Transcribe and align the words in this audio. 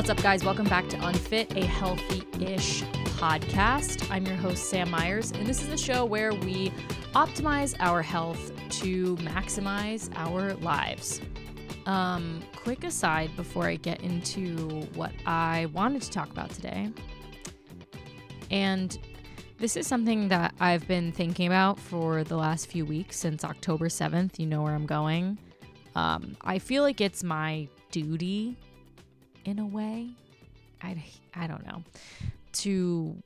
What's 0.00 0.08
up, 0.08 0.22
guys? 0.22 0.42
Welcome 0.42 0.66
back 0.66 0.88
to 0.88 1.06
Unfit, 1.06 1.54
a 1.58 1.66
healthy 1.66 2.22
ish 2.42 2.82
podcast. 3.18 4.10
I'm 4.10 4.24
your 4.24 4.36
host, 4.36 4.70
Sam 4.70 4.90
Myers, 4.90 5.30
and 5.30 5.46
this 5.46 5.60
is 5.60 5.68
the 5.68 5.76
show 5.76 6.06
where 6.06 6.32
we 6.32 6.70
optimize 7.12 7.76
our 7.80 8.00
health 8.00 8.50
to 8.80 9.16
maximize 9.16 10.10
our 10.16 10.54
lives. 10.54 11.20
Um, 11.84 12.42
quick 12.56 12.84
aside 12.84 13.36
before 13.36 13.66
I 13.66 13.76
get 13.76 14.00
into 14.00 14.56
what 14.94 15.12
I 15.26 15.66
wanted 15.74 16.00
to 16.00 16.10
talk 16.10 16.30
about 16.30 16.48
today. 16.48 16.90
And 18.50 18.98
this 19.58 19.76
is 19.76 19.86
something 19.86 20.28
that 20.28 20.54
I've 20.60 20.88
been 20.88 21.12
thinking 21.12 21.46
about 21.46 21.78
for 21.78 22.24
the 22.24 22.38
last 22.38 22.68
few 22.68 22.86
weeks 22.86 23.18
since 23.18 23.44
October 23.44 23.88
7th. 23.88 24.38
You 24.38 24.46
know 24.46 24.62
where 24.62 24.74
I'm 24.74 24.86
going. 24.86 25.36
Um, 25.94 26.38
I 26.40 26.58
feel 26.58 26.84
like 26.84 27.02
it's 27.02 27.22
my 27.22 27.68
duty 27.90 28.56
in 29.44 29.58
a 29.58 29.66
way. 29.66 30.10
I, 30.82 31.02
I 31.34 31.46
don't 31.46 31.66
know. 31.66 31.82
To 32.52 33.22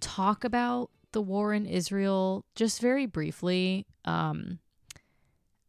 talk 0.00 0.44
about 0.44 0.90
the 1.12 1.22
war 1.22 1.52
in 1.52 1.66
Israel 1.66 2.44
just 2.54 2.80
very 2.80 3.06
briefly. 3.06 3.86
Um, 4.04 4.58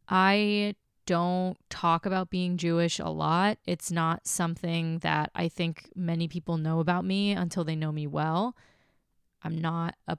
I 0.08 0.74
don't 1.06 1.56
talk 1.68 2.06
about 2.06 2.30
being 2.30 2.56
Jewish 2.56 2.98
a 2.98 3.10
lot. 3.10 3.58
It's 3.66 3.90
not 3.90 4.26
something 4.26 4.98
that 4.98 5.30
I 5.34 5.48
think 5.48 5.90
many 5.94 6.28
people 6.28 6.56
know 6.56 6.80
about 6.80 7.04
me 7.04 7.32
until 7.32 7.64
they 7.64 7.76
know 7.76 7.92
me 7.92 8.06
well. 8.06 8.56
I'm 9.42 9.58
not 9.58 9.94
a 10.08 10.16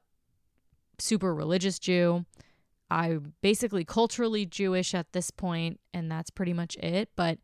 super 0.99 1.33
religious 1.33 1.79
Jew. 1.79 2.25
I'm 2.89 3.33
basically 3.41 3.83
culturally 3.83 4.45
Jewish 4.45 4.93
at 4.93 5.11
this 5.11 5.31
point, 5.31 5.79
and 5.91 6.11
that's 6.11 6.29
pretty 6.29 6.53
much 6.53 6.77
it. 6.77 7.09
But 7.15 7.39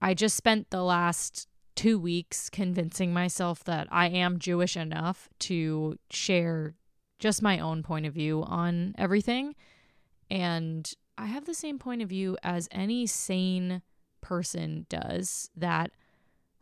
I 0.00 0.14
just 0.14 0.36
spent 0.36 0.70
the 0.70 0.82
last 0.82 1.48
two 1.74 1.98
weeks 1.98 2.50
convincing 2.50 3.12
myself 3.12 3.62
that 3.64 3.86
I 3.90 4.08
am 4.08 4.38
Jewish 4.38 4.76
enough 4.76 5.28
to 5.40 5.98
share 6.10 6.74
just 7.18 7.42
my 7.42 7.58
own 7.58 7.82
point 7.82 8.06
of 8.06 8.14
view 8.14 8.42
on 8.44 8.94
everything. 8.98 9.54
And 10.30 10.90
I 11.16 11.26
have 11.26 11.46
the 11.46 11.54
same 11.54 11.78
point 11.78 12.02
of 12.02 12.08
view 12.08 12.36
as 12.42 12.68
any 12.70 13.06
sane 13.06 13.82
person 14.20 14.86
does 14.88 15.50
that 15.56 15.90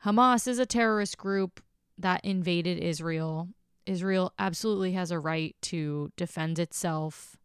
Hamas 0.05 0.47
is 0.47 0.59
a 0.59 0.67
terrorist 0.67 1.19
group 1.19 1.61
that 1.98 2.25
invaded 2.25 2.78
Israel. 2.78 3.48
Israel 3.87 4.33
absolutely 4.39 4.93
has 4.93 5.11
a 5.11 5.19
right 5.19 5.56
to 5.62 6.12
defend 6.17 6.59
itself 6.59 7.37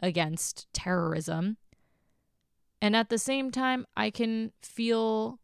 against 0.00 0.66
terrorism. 0.72 1.56
And 2.82 2.96
at 2.96 3.08
the 3.08 3.18
same 3.18 3.50
time, 3.50 3.86
I 3.96 4.10
can 4.10 4.52
feel 4.62 5.38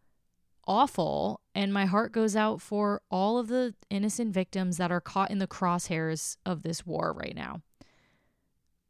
awful 0.66 1.40
and 1.54 1.72
my 1.72 1.86
heart 1.86 2.12
goes 2.12 2.34
out 2.34 2.60
for 2.60 3.00
all 3.10 3.38
of 3.38 3.48
the 3.48 3.74
innocent 3.88 4.34
victims 4.34 4.78
that 4.78 4.90
are 4.90 5.00
caught 5.00 5.30
in 5.30 5.38
the 5.38 5.46
crosshairs 5.46 6.36
of 6.44 6.62
this 6.62 6.84
war 6.84 7.12
right 7.12 7.36
now. 7.36 7.62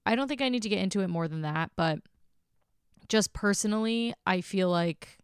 I 0.06 0.14
don't 0.14 0.28
think 0.28 0.41
I 0.41 0.48
need 0.48 0.62
to 0.62 0.69
get 0.69 0.78
into 0.78 1.00
it 1.00 1.08
more 1.08 1.28
than 1.28 1.42
that, 1.42 1.70
but 1.77 1.98
just 3.08 3.33
personally, 3.33 4.14
I 4.27 4.41
feel 4.41 4.70
like 4.70 5.19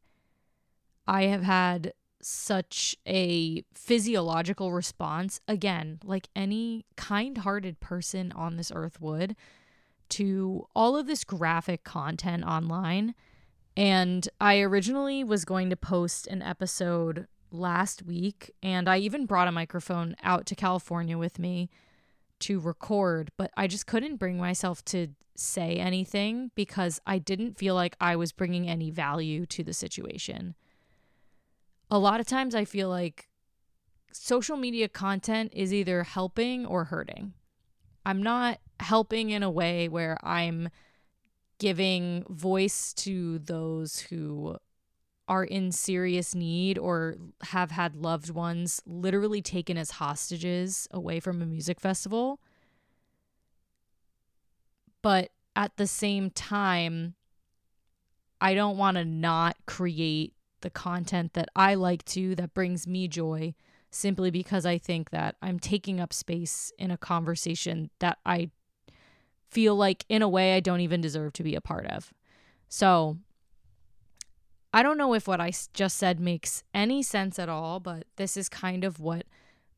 I 1.06 1.24
have 1.24 1.42
had 1.42 1.92
such 2.20 2.96
a 3.06 3.64
physiological 3.74 4.72
response, 4.72 5.40
again, 5.48 5.98
like 6.04 6.28
any 6.36 6.84
kind 6.96 7.38
hearted 7.38 7.80
person 7.80 8.30
on 8.32 8.56
this 8.56 8.70
earth 8.74 9.00
would, 9.00 9.34
to 10.12 10.66
all 10.74 10.96
of 10.96 11.06
this 11.06 11.24
graphic 11.24 11.84
content 11.84 12.44
online. 12.44 13.14
And 13.76 14.28
I 14.40 14.60
originally 14.60 15.24
was 15.24 15.44
going 15.46 15.70
to 15.70 15.76
post 15.76 16.26
an 16.26 16.42
episode 16.42 17.26
last 17.50 18.02
week, 18.02 18.50
and 18.62 18.88
I 18.88 18.98
even 18.98 19.24
brought 19.24 19.48
a 19.48 19.52
microphone 19.52 20.14
out 20.22 20.44
to 20.46 20.54
California 20.54 21.16
with 21.16 21.38
me 21.38 21.70
to 22.40 22.60
record, 22.60 23.30
but 23.38 23.50
I 23.56 23.66
just 23.66 23.86
couldn't 23.86 24.16
bring 24.16 24.36
myself 24.36 24.84
to 24.86 25.08
say 25.34 25.76
anything 25.76 26.50
because 26.54 27.00
I 27.06 27.18
didn't 27.18 27.56
feel 27.56 27.74
like 27.74 27.96
I 28.00 28.16
was 28.16 28.32
bringing 28.32 28.68
any 28.68 28.90
value 28.90 29.46
to 29.46 29.64
the 29.64 29.72
situation. 29.72 30.54
A 31.90 31.98
lot 31.98 32.20
of 32.20 32.26
times 32.26 32.54
I 32.54 32.66
feel 32.66 32.88
like 32.88 33.28
social 34.12 34.58
media 34.58 34.88
content 34.88 35.52
is 35.54 35.72
either 35.72 36.02
helping 36.02 36.66
or 36.66 36.84
hurting. 36.84 37.32
I'm 38.04 38.22
not 38.22 38.58
helping 38.80 39.30
in 39.30 39.42
a 39.42 39.50
way 39.50 39.88
where 39.88 40.18
I'm 40.22 40.68
giving 41.58 42.24
voice 42.28 42.92
to 42.94 43.38
those 43.38 44.00
who 44.00 44.56
are 45.28 45.44
in 45.44 45.70
serious 45.70 46.34
need 46.34 46.76
or 46.76 47.16
have 47.42 47.70
had 47.70 47.94
loved 47.94 48.30
ones 48.30 48.82
literally 48.84 49.40
taken 49.40 49.78
as 49.78 49.92
hostages 49.92 50.88
away 50.90 51.20
from 51.20 51.40
a 51.40 51.46
music 51.46 51.80
festival. 51.80 52.40
But 55.00 55.30
at 55.54 55.76
the 55.76 55.86
same 55.86 56.30
time, 56.30 57.14
I 58.40 58.54
don't 58.54 58.76
want 58.76 58.96
to 58.96 59.04
not 59.04 59.56
create 59.66 60.34
the 60.62 60.70
content 60.70 61.34
that 61.34 61.48
I 61.54 61.74
like 61.74 62.04
to 62.06 62.34
that 62.34 62.54
brings 62.54 62.86
me 62.86 63.06
joy 63.06 63.54
simply 63.92 64.30
because 64.30 64.66
I 64.66 64.78
think 64.78 65.10
that 65.10 65.36
I'm 65.42 65.58
taking 65.58 66.00
up 66.00 66.12
space 66.12 66.72
in 66.78 66.90
a 66.90 66.96
conversation 66.96 67.90
that 68.00 68.18
I 68.26 68.50
feel 69.50 69.76
like, 69.76 70.04
in 70.08 70.22
a 70.22 70.28
way, 70.28 70.56
I 70.56 70.60
don't 70.60 70.80
even 70.80 71.00
deserve 71.00 71.34
to 71.34 71.42
be 71.42 71.54
a 71.54 71.60
part 71.60 71.86
of. 71.86 72.12
So 72.68 73.18
I 74.72 74.82
don't 74.82 74.96
know 74.96 75.12
if 75.12 75.28
what 75.28 75.40
I 75.40 75.52
just 75.74 75.98
said 75.98 76.18
makes 76.18 76.64
any 76.72 77.02
sense 77.02 77.38
at 77.38 77.50
all, 77.50 77.78
but 77.78 78.06
this 78.16 78.36
is 78.36 78.48
kind 78.48 78.82
of 78.82 78.98
what 78.98 79.26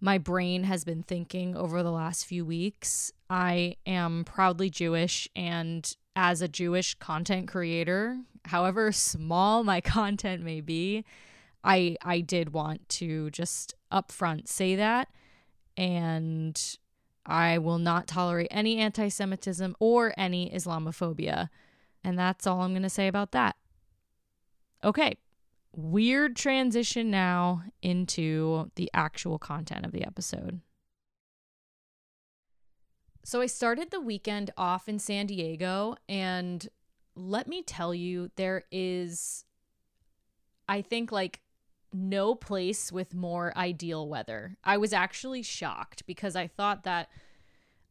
my 0.01 0.19
brain 0.19 0.65
has 0.65 0.85
been 0.85 1.03
thinking 1.03 1.57
over 1.57 1.83
the 1.83 1.91
last 1.91 2.25
few 2.25 2.45
weeks. 2.45 3.13
I 3.29 3.77
am 3.85 4.25
proudly 4.25 4.71
Jewish, 4.71 5.29
and 5.35 5.93
as 6.15 6.41
a 6.41 6.47
Jewish 6.47 6.95
content 6.95 7.49
creator, 7.49 8.19
however 8.45 8.93
small 8.93 9.65
my 9.65 9.81
content 9.81 10.45
may 10.45 10.61
be, 10.61 11.05
I 11.65 11.97
I 12.03 12.21
did 12.21 12.53
want 12.53 12.89
to 12.91 13.31
just 13.31 13.75
upfront 13.91 14.47
say 14.49 14.77
that 14.77 15.09
and 15.77 16.79
I 17.27 17.59
will 17.59 17.79
not 17.79 18.07
tolerate 18.07 18.49
any 18.51 18.79
anti-Semitism 18.79 19.75
or 19.81 20.13
any 20.17 20.51
Islamophobia. 20.51 21.49
And 22.03 22.19
that's 22.19 22.47
all 22.47 22.61
I'm 22.61 22.73
going 22.73 22.83
to 22.83 22.91
say 22.91 23.09
about 23.09 23.33
that. 23.33 23.57
Okay, 24.83 25.17
weird 25.73 26.37
transition 26.37 27.11
now 27.11 27.63
into 27.81 28.71
the 28.75 28.91
actual 28.93 29.39
content 29.39 29.87
of 29.87 29.93
the 29.93 30.05
episode. 30.05 30.61
So 33.25 33.41
I 33.41 33.47
started 33.47 33.91
the 33.91 34.03
weekend 34.03 34.51
off 34.59 34.87
in 34.87 34.99
San 34.99 35.25
Diego, 35.27 35.97
and 36.07 36.69
let 37.17 37.49
me 37.49 37.63
tell 37.63 37.95
you, 37.95 38.31
there 38.37 38.65
is, 38.71 39.47
I 40.69 40.83
think, 40.83 41.11
like 41.11 41.41
no 41.95 42.35
place 42.35 42.91
with 42.91 43.15
more 43.15 43.57
ideal 43.57 44.09
weather. 44.09 44.57
I 44.65 44.77
was 44.77 44.93
actually 44.93 45.43
shocked 45.43 46.05
because 46.07 46.37
I 46.37 46.47
thought 46.47 46.85
that 46.85 47.09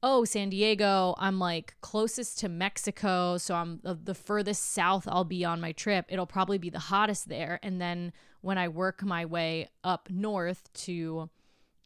oh, 0.06 0.26
San 0.26 0.50
Diego, 0.50 1.16
I'm 1.18 1.40
like 1.40 1.76
closest 1.80 2.38
to 2.40 2.50
Mexico. 2.50 3.38
So 3.38 3.56
I'm 3.56 3.80
the 3.82 4.14
furthest 4.14 4.74
south 4.74 5.08
I'll 5.08 5.24
be 5.24 5.46
on 5.46 5.62
my 5.62 5.72
trip. 5.72 6.06
It'll 6.10 6.28
probably 6.28 6.58
be 6.58 6.70
the 6.70 6.78
hottest 6.78 7.30
there. 7.30 7.58
And 7.64 7.80
then 7.80 8.12
when 8.42 8.58
I 8.58 8.68
work 8.68 9.02
my 9.02 9.26
way 9.26 9.70
up 9.82 10.10
north 10.12 10.72
to 10.74 11.30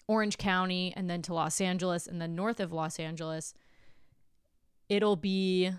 Orange 0.07 0.39
County 0.39 0.94
and 0.97 1.07
then 1.07 1.21
to 1.24 1.33
Los 1.36 1.62
Angeles 1.62 2.07
and 2.07 2.19
then 2.19 2.33
north 2.33 2.59
of 2.59 2.74
Los 2.74 3.00
Angeles, 3.00 3.53
it'll 4.89 5.15
be 5.15 5.69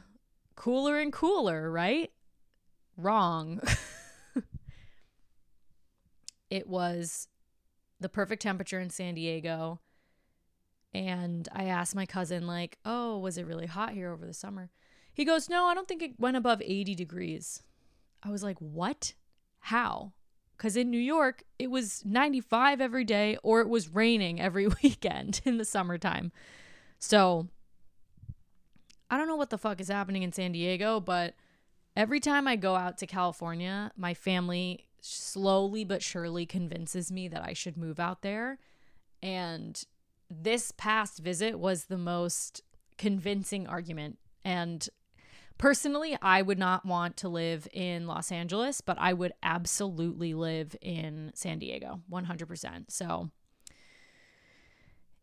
cooler 0.55 1.01
and 1.01 1.13
cooler, 1.13 1.69
right? 1.73 2.13
Wrong. 2.97 3.61
it 6.51 6.67
was 6.67 7.29
the 8.01 8.09
perfect 8.09 8.43
temperature 8.43 8.81
in 8.81 8.91
San 8.91 9.15
Diego 9.15 9.81
and 10.95 11.49
I 11.53 11.65
asked 11.65 11.95
my 11.95 12.07
cousin, 12.07 12.47
like, 12.47 12.79
oh, 12.85 13.19
was 13.19 13.39
it 13.39 13.47
really 13.47 13.67
hot 13.67 13.93
here 13.93 14.11
over 14.11 14.27
the 14.27 14.33
summer? 14.33 14.71
He 15.13 15.25
goes, 15.25 15.49
no, 15.49 15.67
I 15.67 15.75
don't 15.75 15.87
think 15.87 16.03
it 16.03 16.19
went 16.19 16.37
above 16.37 16.63
80 16.63 16.95
degrees. 16.95 17.63
I 18.23 18.31
was 18.31 18.43
like, 18.43 18.59
what? 18.59 19.15
How? 19.61 20.13
Because 20.57 20.77
in 20.77 20.91
New 20.91 20.99
York, 20.99 21.43
it 21.59 21.71
was 21.71 22.03
95 22.05 22.81
every 22.81 23.05
day 23.05 23.37
or 23.43 23.61
it 23.61 23.69
was 23.69 23.95
raining 23.95 24.41
every 24.41 24.67
weekend 24.83 25.41
in 25.45 25.59
the 25.59 25.65
summertime. 25.65 26.33
So 26.99 27.49
I 29.11 29.17
don't 29.17 29.29
know 29.29 29.37
what 29.37 29.51
the 29.51 29.59
fuck 29.59 29.81
is 29.81 29.89
happening 29.89 30.23
in 30.23 30.33
San 30.33 30.53
Diego, 30.53 31.01
but 31.01 31.35
every 31.97 32.21
time 32.21 32.49
I 32.49 32.57
go 32.57 32.75
out 32.75 32.99
to 32.99 33.07
California, 33.07 33.93
my 33.97 34.15
family 34.15 34.88
slowly 35.01 35.85
but 35.85 36.03
surely 36.03 36.47
convinces 36.47 37.11
me 37.13 37.29
that 37.29 37.43
I 37.43 37.53
should 37.53 37.77
move 37.77 38.01
out 38.01 38.23
there. 38.23 38.59
And 39.23 39.83
this 40.31 40.73
past 40.73 41.19
visit 41.21 41.59
was 41.59 41.85
the 41.85 41.99
most 41.99 42.63
convincing 42.97 43.67
argument. 43.67 44.19
And 44.45 44.89
Personally, 45.59 46.17
I 46.23 46.41
would 46.41 46.59
not 46.59 46.87
want 46.87 47.17
to 47.19 47.29
live 47.29 47.67
in 47.73 48.07
Los 48.07 48.31
Angeles, 48.31 48.81
but 48.81 48.97
I 49.01 49.13
would 49.13 49.33
absolutely 49.43 50.33
live 50.33 50.77
in 50.81 51.33
San 51.35 51.59
Diego 51.59 52.01
100%. 52.11 52.85
So 52.91 53.31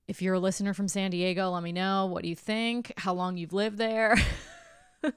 if 0.10 0.22
you're 0.22 0.34
a 0.34 0.40
listener 0.40 0.74
from 0.74 0.90
San 0.90 1.12
Diego, 1.12 1.52
let 1.52 1.64
me 1.64 1.72
know 1.72 2.08
what 2.08 2.22
do 2.22 2.30
you 2.30 2.36
think, 2.36 2.92
how 2.98 3.14
long 3.14 3.38
you've 3.38 3.54
lived 3.54 3.78
there. 3.78 4.18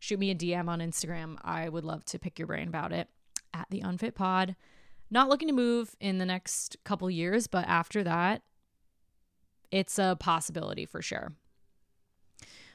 Shoot 0.00 0.18
me 0.18 0.30
a 0.30 0.34
DM 0.34 0.66
on 0.66 0.80
Instagram. 0.80 1.36
I 1.42 1.68
would 1.68 1.84
love 1.84 2.02
to 2.06 2.18
pick 2.18 2.38
your 2.38 2.48
brain 2.48 2.68
about 2.68 2.92
it 2.92 3.08
at 3.54 3.66
the 3.70 3.80
Unfit 3.80 4.14
Pod. 4.14 4.56
Not 5.10 5.28
looking 5.28 5.48
to 5.48 5.54
move 5.54 5.94
in 6.00 6.18
the 6.18 6.26
next 6.26 6.76
couple 6.84 7.10
years, 7.10 7.46
but 7.46 7.66
after 7.68 8.02
that, 8.02 8.42
it's 9.70 9.98
a 9.98 10.16
possibility 10.18 10.86
for 10.86 11.02
sure. 11.02 11.32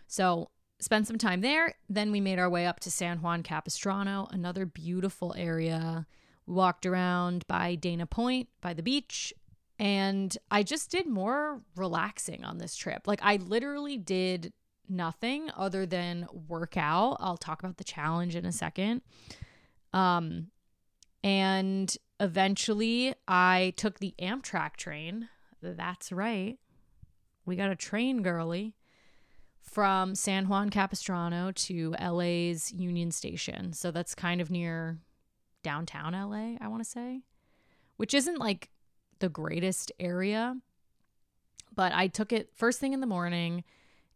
So, 0.07 0.49
spent 0.79 1.07
some 1.07 1.17
time 1.17 1.41
there. 1.41 1.75
Then 1.89 2.11
we 2.11 2.21
made 2.21 2.39
our 2.39 2.49
way 2.49 2.65
up 2.65 2.79
to 2.81 2.91
San 2.91 3.21
Juan 3.21 3.43
Capistrano, 3.43 4.27
another 4.31 4.65
beautiful 4.65 5.33
area. 5.37 6.05
We 6.45 6.53
walked 6.53 6.85
around 6.85 7.45
by 7.47 7.75
Dana 7.75 8.05
Point, 8.05 8.49
by 8.61 8.73
the 8.73 8.83
beach, 8.83 9.33
and 9.79 10.35
I 10.49 10.63
just 10.63 10.89
did 10.89 11.07
more 11.07 11.61
relaxing 11.75 12.43
on 12.43 12.57
this 12.57 12.75
trip. 12.75 13.07
Like, 13.07 13.19
I 13.21 13.37
literally 13.37 13.97
did 13.97 14.53
nothing 14.89 15.49
other 15.55 15.85
than 15.85 16.27
work 16.47 16.77
out. 16.77 17.17
I'll 17.19 17.37
talk 17.37 17.61
about 17.61 17.77
the 17.77 17.83
challenge 17.83 18.35
in 18.35 18.45
a 18.45 18.51
second. 18.51 19.01
Um, 19.93 20.47
and 21.27 21.97
eventually 22.21 23.13
I 23.27 23.73
took 23.75 23.99
the 23.99 24.15
Amtrak 24.17 24.77
train. 24.77 25.27
That's 25.61 26.13
right. 26.13 26.57
We 27.45 27.57
got 27.57 27.69
a 27.69 27.75
train 27.75 28.21
girly 28.21 28.75
from 29.59 30.15
San 30.15 30.47
Juan 30.47 30.69
Capistrano 30.69 31.51
to 31.51 31.93
LA's 32.01 32.71
Union 32.71 33.11
Station. 33.11 33.73
So 33.73 33.91
that's 33.91 34.15
kind 34.15 34.39
of 34.39 34.49
near 34.49 34.99
downtown 35.63 36.13
LA, 36.13 36.55
I 36.61 36.69
want 36.69 36.81
to 36.81 36.89
say, 36.89 37.23
which 37.97 38.13
isn't 38.13 38.39
like 38.39 38.69
the 39.19 39.27
greatest 39.27 39.91
area. 39.99 40.55
But 41.75 41.91
I 41.91 42.07
took 42.07 42.31
it 42.31 42.51
first 42.55 42.79
thing 42.79 42.93
in 42.93 43.01
the 43.01 43.05
morning 43.05 43.65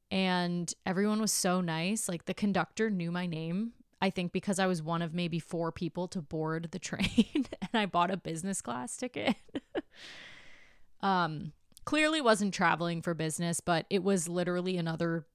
and 0.10 0.74
everyone 0.86 1.19
was 1.19 1.34
so 1.34 1.60
nice. 1.60 2.08
Like 2.08 2.24
the 2.24 2.34
conductor 2.34 2.90
knew 2.90 3.12
my 3.12 3.25
name, 3.25 3.74
I 4.01 4.09
think 4.09 4.31
because 4.31 4.59
I 4.59 4.68
was 4.68 4.81
one 4.81 5.01
of 5.01 5.13
maybe 5.13 5.39
four 5.39 5.71
people 5.71 6.07
to 6.09 6.21
board 6.21 6.69
the 6.71 6.80
train 6.89 7.30
and 7.36 7.69
I 7.74 7.86
bought 7.86 8.12
a 8.12 8.18
business 8.18 8.62
class 8.62 8.98
ticket. 8.98 9.36
um 11.01 11.53
clearly 11.86 12.21
wasn't 12.21 12.53
traveling 12.53 13.01
for 13.01 13.13
business, 13.13 13.59
but 13.59 13.86
it 13.89 14.03
was 14.03 14.30
literally 14.30 14.77
another 14.77 15.25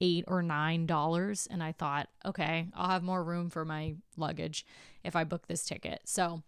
eight 0.00 0.24
or 0.28 0.42
nine 0.42 0.86
dollars. 0.86 1.48
And 1.50 1.62
I 1.62 1.72
thought, 1.72 2.08
okay, 2.24 2.68
I'll 2.74 2.90
have 2.90 3.02
more 3.02 3.24
room 3.24 3.50
for 3.50 3.64
my 3.64 3.96
luggage 4.16 4.66
if 5.04 5.16
I 5.16 5.24
book 5.24 5.46
this 5.46 5.64
ticket. 5.64 6.00
So 6.04 6.42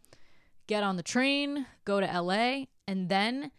get 0.67 0.83
on 0.83 0.97
the 0.97 1.03
train, 1.03 1.67
go 1.85 2.01
to 2.01 2.21
LA, 2.21 2.65
and 2.87 3.09
then 3.09 3.51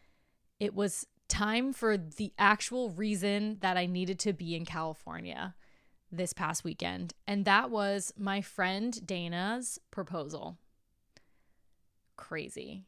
it 0.59 0.75
was 0.75 1.05
time 1.27 1.73
for 1.73 1.97
the 1.97 2.33
actual 2.37 2.89
reason 2.89 3.57
that 3.61 3.77
I 3.77 3.85
needed 3.85 4.19
to 4.19 4.33
be 4.33 4.55
in 4.55 4.65
California 4.65 5.55
this 6.11 6.33
past 6.33 6.63
weekend. 6.63 7.13
And 7.27 7.45
that 7.45 7.69
was 7.69 8.13
my 8.17 8.41
friend 8.41 9.05
Dana's 9.05 9.79
proposal. 9.91 10.57
Crazy. 12.17 12.83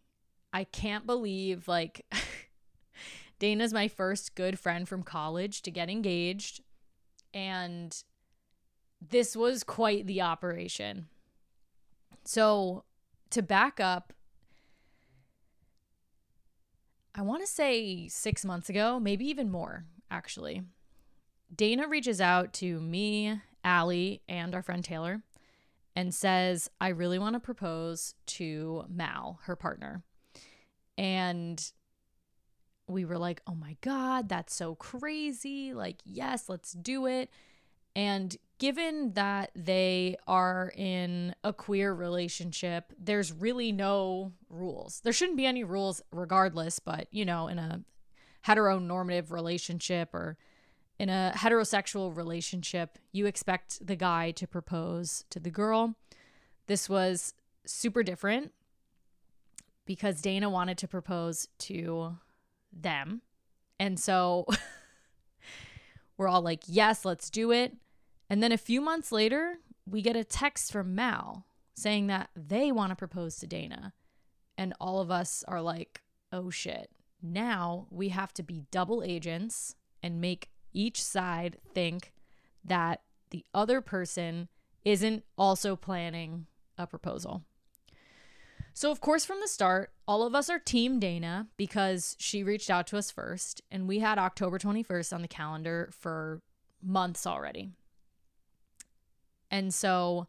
I 0.54 0.66
can't 0.66 1.06
believe, 1.06 1.68
like, 1.68 2.06
Dana's 3.40 3.74
my 3.74 3.88
first 3.88 4.36
good 4.36 4.60
friend 4.60 4.88
from 4.88 5.04
college 5.04 5.62
to 5.64 5.72
get 5.72 5.90
engaged. 5.90 6.62
And 7.34 7.96
this 9.02 9.36
was 9.36 9.64
quite 9.64 10.08
the 10.08 10.22
operation. 10.22 11.08
So, 12.24 12.84
to 13.32 13.42
back 13.42 13.80
up, 13.80 14.14
I 17.16 17.22
want 17.22 17.42
to 17.42 17.48
say 17.48 18.08
six 18.08 18.46
months 18.46 18.70
ago, 18.70 19.00
maybe 19.00 19.26
even 19.26 19.50
more, 19.50 19.86
actually, 20.10 20.64
Dana 21.54 21.88
reaches 21.88 22.22
out 22.22 22.54
to 22.54 22.80
me, 22.80 23.40
Allie, 23.64 24.22
and 24.28 24.56
our 24.56 24.62
friend 24.62 24.84
Taylor 24.84 25.22
and 25.96 26.14
says, 26.14 26.70
I 26.80 26.90
really 26.90 27.20
want 27.20 27.34
to 27.34 27.40
propose 27.40 28.16
to 28.28 28.86
Mal, 28.90 29.40
her 29.44 29.56
partner. 29.56 30.04
And 30.98 31.72
we 32.88 33.06
were 33.06 33.18
like, 33.18 33.42
oh 33.48 33.56
my 33.56 33.78
God, 33.82 34.30
that's 34.30 34.54
so 34.54 34.76
crazy. 34.76 35.74
Like, 35.74 36.02
yes, 36.06 36.48
let's 36.48 36.74
do 36.74 37.06
it. 37.06 37.30
And 37.96 38.36
given 38.58 39.14
that 39.14 39.52
they 39.56 40.16
are 40.28 40.72
in 40.76 41.36
a 41.44 41.52
queer 41.52 41.94
relationship, 41.94 42.94
there's 42.98 43.34
really 43.34 43.72
no 43.72 44.32
rules. 44.50 45.02
There 45.04 45.12
shouldn't 45.12 45.38
be 45.38 45.46
any 45.46 45.64
rules 45.64 46.02
regardless, 46.12 46.80
but 46.80 47.08
you 47.12 47.26
know, 47.26 47.48
in 47.48 47.60
a 47.60 47.82
heteronormative 48.46 49.32
relationship 49.32 50.14
or 50.14 50.38
in 51.02 51.10
a 51.10 51.34
heterosexual 51.36 52.16
relationship, 52.16 53.00
you 53.12 53.26
expect 53.26 53.84
the 53.86 53.96
guy 53.96 54.30
to 54.30 54.46
propose 54.46 55.26
to 55.32 55.40
the 55.40 55.50
girl. 55.50 55.96
This 56.68 56.88
was 56.88 57.34
super 57.66 58.04
different 58.04 58.52
because 59.88 60.22
Dana 60.22 60.48
wanted 60.48 60.78
to 60.78 60.88
propose 60.88 61.48
to 61.58 62.18
them. 62.72 63.24
And 63.80 64.00
so 64.00 64.46
we're 66.18 66.28
all 66.28 66.44
like, 66.44 66.62
yes, 66.68 67.04
let's 67.04 67.32
do 67.32 67.52
it. 67.52 67.76
And 68.30 68.44
then 68.44 68.52
a 68.52 68.58
few 68.58 68.80
months 68.80 69.12
later, 69.12 69.56
we 69.90 70.04
get 70.04 70.16
a 70.16 70.24
text 70.24 70.72
from 70.72 70.94
Mal 70.94 71.48
saying 71.74 72.06
that 72.08 72.30
they 72.36 72.72
want 72.72 72.92
to 72.92 72.96
propose 72.96 73.38
to 73.38 73.48
Dana. 73.48 73.94
And 74.56 74.76
all 74.80 75.02
of 75.02 75.10
us 75.10 75.44
are 75.48 75.64
like, 75.64 76.02
oh 76.32 76.52
shit. 76.52 76.92
Now 77.24 77.88
we 77.90 78.10
have 78.10 78.36
to 78.36 78.44
be 78.44 78.66
double 78.70 79.02
agents 79.02 79.74
and 80.04 80.22
make 80.22 80.50
each 80.74 81.04
side 81.04 81.58
think 81.74 82.14
that 82.64 83.02
the 83.30 83.46
other 83.54 83.82
person 83.82 84.48
isn't 84.84 85.24
also 85.38 85.76
planning 85.76 86.48
a 86.78 86.88
proposal. 86.88 87.44
So, 88.74 88.92
of 88.92 89.02
course, 89.02 89.26
from 89.26 89.42
the 89.42 89.48
start, 89.48 89.92
all 90.08 90.24
of 90.24 90.34
us 90.34 90.50
are 90.50 90.60
Team 90.60 91.00
Dana 91.00 91.48
because 91.58 92.16
she 92.20 92.44
reached 92.44 92.70
out 92.70 92.88
to 92.88 92.98
us 92.98 93.12
first, 93.12 93.62
and 93.70 93.88
we 93.88 94.00
had 94.00 94.18
October 94.18 94.58
21st 94.58 95.14
on 95.14 95.22
the 95.22 95.28
calendar 95.28 95.90
for 95.92 96.42
months 96.82 97.28
already. 97.28 97.70
And 99.50 99.74
so 99.74 100.28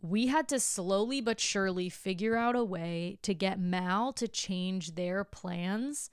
we 0.00 0.28
had 0.28 0.48
to 0.48 0.58
slowly 0.58 1.20
but 1.20 1.38
surely 1.38 1.88
figure 1.88 2.36
out 2.36 2.56
a 2.56 2.64
way 2.64 3.18
to 3.22 3.34
get 3.34 3.60
Mal 3.60 4.12
to 4.14 4.26
change 4.26 4.94
their 4.94 5.22
plans 5.22 6.10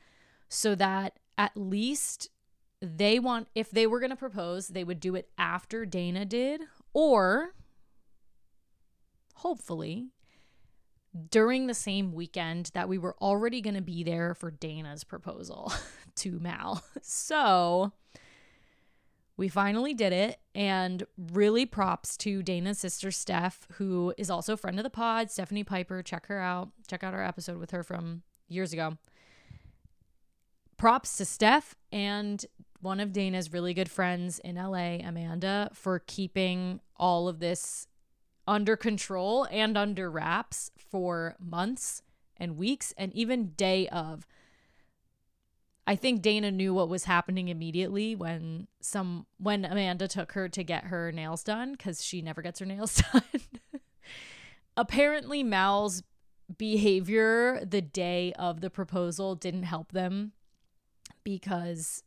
so 0.50 0.76
that 0.76 1.18
at 1.38 1.56
least 1.56 2.30
they 2.82 3.20
want, 3.20 3.48
if 3.56 3.72
they 3.72 3.88
were 3.88 4.00
going 4.00 4.12
to 4.12 4.16
propose, 4.16 4.70
they 4.70 4.84
would 4.84 5.00
do 5.00 5.16
it 5.16 5.30
after 5.38 5.86
Dana 5.86 6.26
did, 6.26 6.62
or 6.94 7.54
hopefully 9.36 10.10
during 11.32 11.68
the 11.68 11.74
same 11.74 12.14
weekend 12.14 12.72
that 12.74 12.88
we 12.88 12.98
were 12.98 13.16
already 13.22 13.62
going 13.62 13.76
to 13.76 13.82
be 13.82 14.04
there 14.04 14.34
for 14.34 14.52
Dana's 14.52 15.04
proposal 15.04 15.74
to 16.16 16.40
Mal. 16.40 16.84
So 17.02 17.92
we 19.40 19.48
finally 19.48 19.94
did 19.94 20.12
it. 20.14 20.40
And 20.54 21.06
really 21.32 21.66
props 21.66 22.18
to 22.18 22.44
Dana's 22.44 22.80
sister, 22.80 23.10
Steph, 23.10 23.66
who 23.74 24.14
is 24.18 24.30
also 24.30 24.54
a 24.54 24.58
friend 24.58 24.78
of 24.78 24.84
the 24.84 24.90
pod, 24.90 25.32
Stephanie 25.32 25.64
Piper. 25.64 26.04
Check 26.04 26.28
her 26.28 26.40
out. 26.40 26.70
Check 26.88 27.04
out 27.04 27.14
our 27.14 27.24
episode 27.24 27.58
with 27.58 27.72
her 27.72 27.82
from 27.82 28.24
years 28.50 28.74
ago. 28.74 28.98
Props 30.78 31.16
to 31.18 31.26
Steph 31.26 31.76
and 31.92 32.46
one 32.82 33.00
of 33.00 33.12
Dana's 33.12 33.52
really 33.52 33.74
good 33.74 33.90
friends 33.90 34.40
in 34.40 34.56
LA, 34.56 34.98
Amanda, 35.04 35.70
for 35.74 36.00
keeping 36.00 36.80
all 36.96 37.28
of 37.28 37.40
this 37.40 37.88
under 38.48 38.76
control 38.76 39.48
and 39.52 39.78
under 39.78 40.10
wraps 40.10 40.72
for 40.78 41.36
months 41.40 42.02
and 42.38 42.58
weeks 42.58 42.94
and 42.98 43.14
even 43.14 43.52
day 43.52 43.88
of. 43.90 44.26
I 45.86 45.96
think 45.96 46.22
Dana 46.22 46.52
knew 46.52 46.74
what 46.74 46.90
was 46.90 47.06
happening 47.06 47.48
immediately 47.48 48.16
when 48.16 48.68
some 48.80 49.26
when 49.38 49.66
Amanda 49.66 50.08
took 50.08 50.34
her 50.34 50.48
to 50.50 50.64
get 50.64 50.86
her 50.86 51.12
nails 51.12 51.44
done 51.44 51.76
cuz 51.76 52.04
she 52.04 52.22
never 52.22 52.42
gets 52.42 52.60
her 52.60 52.66
nails 52.66 53.02
done. 53.14 53.42
Apparently 54.78 55.44
Mal's 55.44 56.04
behavior 56.58 57.64
the 57.66 57.82
day 57.82 58.34
of 58.34 58.62
the 58.62 58.70
proposal 58.70 59.36
didn't 59.36 59.64
help 59.64 59.92
them 59.92 60.32
because 61.24 62.04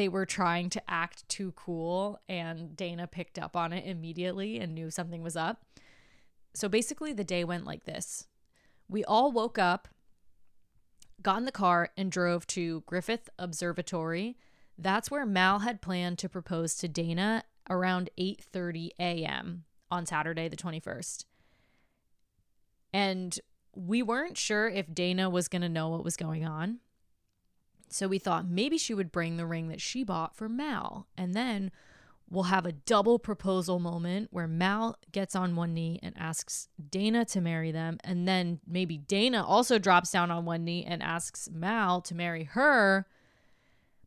they 0.00 0.08
were 0.08 0.24
trying 0.24 0.70
to 0.70 0.90
act 0.90 1.28
too 1.28 1.52
cool, 1.52 2.18
and 2.26 2.74
Dana 2.74 3.06
picked 3.06 3.38
up 3.38 3.54
on 3.54 3.70
it 3.74 3.84
immediately 3.84 4.58
and 4.58 4.74
knew 4.74 4.90
something 4.90 5.22
was 5.22 5.36
up. 5.36 5.62
So 6.54 6.70
basically, 6.70 7.12
the 7.12 7.22
day 7.22 7.44
went 7.44 7.66
like 7.66 7.84
this 7.84 8.26
we 8.88 9.04
all 9.04 9.30
woke 9.30 9.58
up, 9.58 9.88
got 11.20 11.36
in 11.36 11.44
the 11.44 11.52
car, 11.52 11.90
and 11.98 12.10
drove 12.10 12.46
to 12.46 12.82
Griffith 12.86 13.28
Observatory. 13.38 14.38
That's 14.78 15.10
where 15.10 15.26
Mal 15.26 15.58
had 15.58 15.82
planned 15.82 16.16
to 16.20 16.30
propose 16.30 16.76
to 16.76 16.88
Dana 16.88 17.44
around 17.68 18.08
8:30 18.18 18.92
a.m. 18.98 19.64
on 19.90 20.06
Saturday 20.06 20.48
the 20.48 20.56
21st. 20.56 21.26
And 22.94 23.38
we 23.76 24.02
weren't 24.02 24.38
sure 24.38 24.66
if 24.66 24.94
Dana 24.94 25.28
was 25.28 25.48
going 25.48 25.60
to 25.60 25.68
know 25.68 25.90
what 25.90 26.04
was 26.04 26.16
going 26.16 26.46
on. 26.46 26.78
So 27.92 28.08
we 28.08 28.18
thought 28.18 28.46
maybe 28.46 28.78
she 28.78 28.94
would 28.94 29.12
bring 29.12 29.36
the 29.36 29.46
ring 29.46 29.68
that 29.68 29.80
she 29.80 30.04
bought 30.04 30.36
for 30.36 30.48
Mal. 30.48 31.06
And 31.16 31.34
then 31.34 31.70
we'll 32.30 32.44
have 32.44 32.64
a 32.64 32.72
double 32.72 33.18
proposal 33.18 33.80
moment 33.80 34.28
where 34.30 34.46
Mal 34.46 34.96
gets 35.10 35.34
on 35.34 35.56
one 35.56 35.74
knee 35.74 35.98
and 36.02 36.16
asks 36.16 36.68
Dana 36.90 37.24
to 37.26 37.40
marry 37.40 37.72
them. 37.72 37.98
And 38.04 38.26
then 38.28 38.60
maybe 38.66 38.96
Dana 38.96 39.44
also 39.44 39.78
drops 39.78 40.12
down 40.12 40.30
on 40.30 40.44
one 40.44 40.64
knee 40.64 40.84
and 40.84 41.02
asks 41.02 41.50
Mal 41.52 42.00
to 42.02 42.14
marry 42.14 42.44
her. 42.44 43.06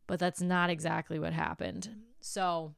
But 0.07 0.19
that's 0.19 0.41
not 0.41 0.69
exactly 0.69 1.19
what 1.19 1.33
happened. 1.33 1.89
So 2.21 2.73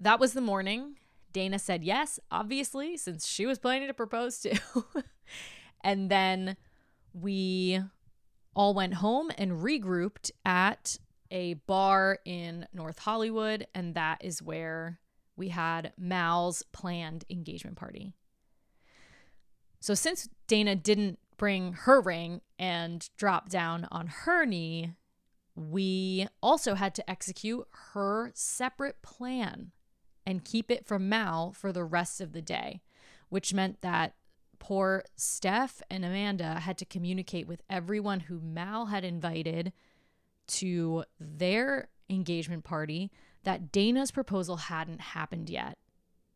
that 0.00 0.20
was 0.20 0.32
the 0.34 0.40
morning. 0.40 0.96
Dana 1.32 1.58
said 1.58 1.82
yes, 1.82 2.20
obviously, 2.30 2.96
since 2.96 3.26
she 3.26 3.44
was 3.44 3.58
planning 3.58 3.88
to 3.88 3.94
propose 3.94 4.38
to. 4.40 4.56
and 5.82 6.08
then 6.08 6.56
we 7.12 7.80
all 8.54 8.74
went 8.74 8.94
home 8.94 9.30
and 9.36 9.52
regrouped 9.52 10.30
at 10.44 10.98
a 11.30 11.54
bar 11.54 12.18
in 12.24 12.66
North 12.72 13.00
Hollywood, 13.00 13.66
and 13.74 13.94
that 13.94 14.24
is 14.24 14.42
where 14.42 15.00
we 15.36 15.48
had 15.48 15.92
Mal's 15.98 16.62
planned 16.72 17.24
engagement 17.28 17.76
party. 17.76 18.12
So, 19.80 19.94
since 19.94 20.28
Dana 20.46 20.76
didn't 20.76 21.18
bring 21.36 21.72
her 21.72 22.00
ring 22.00 22.40
and 22.58 23.08
drop 23.16 23.48
down 23.48 23.86
on 23.90 24.06
her 24.06 24.46
knee, 24.46 24.94
we 25.54 26.26
also 26.42 26.74
had 26.74 26.94
to 26.94 27.10
execute 27.10 27.66
her 27.92 28.30
separate 28.34 29.02
plan 29.02 29.72
and 30.26 30.44
keep 30.44 30.70
it 30.70 30.86
from 30.86 31.08
Mal 31.08 31.52
for 31.52 31.72
the 31.72 31.84
rest 31.84 32.20
of 32.20 32.32
the 32.32 32.42
day, 32.42 32.80
which 33.28 33.54
meant 33.54 33.82
that 33.82 34.14
poor 34.64 35.04
Steph 35.14 35.82
and 35.90 36.06
Amanda 36.06 36.54
had 36.60 36.78
to 36.78 36.86
communicate 36.86 37.46
with 37.46 37.60
everyone 37.68 38.20
who 38.20 38.40
Mal 38.40 38.86
had 38.86 39.04
invited 39.04 39.74
to 40.46 41.04
their 41.20 41.90
engagement 42.08 42.64
party 42.64 43.10
that 43.42 43.70
Dana's 43.70 44.10
proposal 44.10 44.56
hadn't 44.56 45.02
happened 45.02 45.50
yet. 45.50 45.76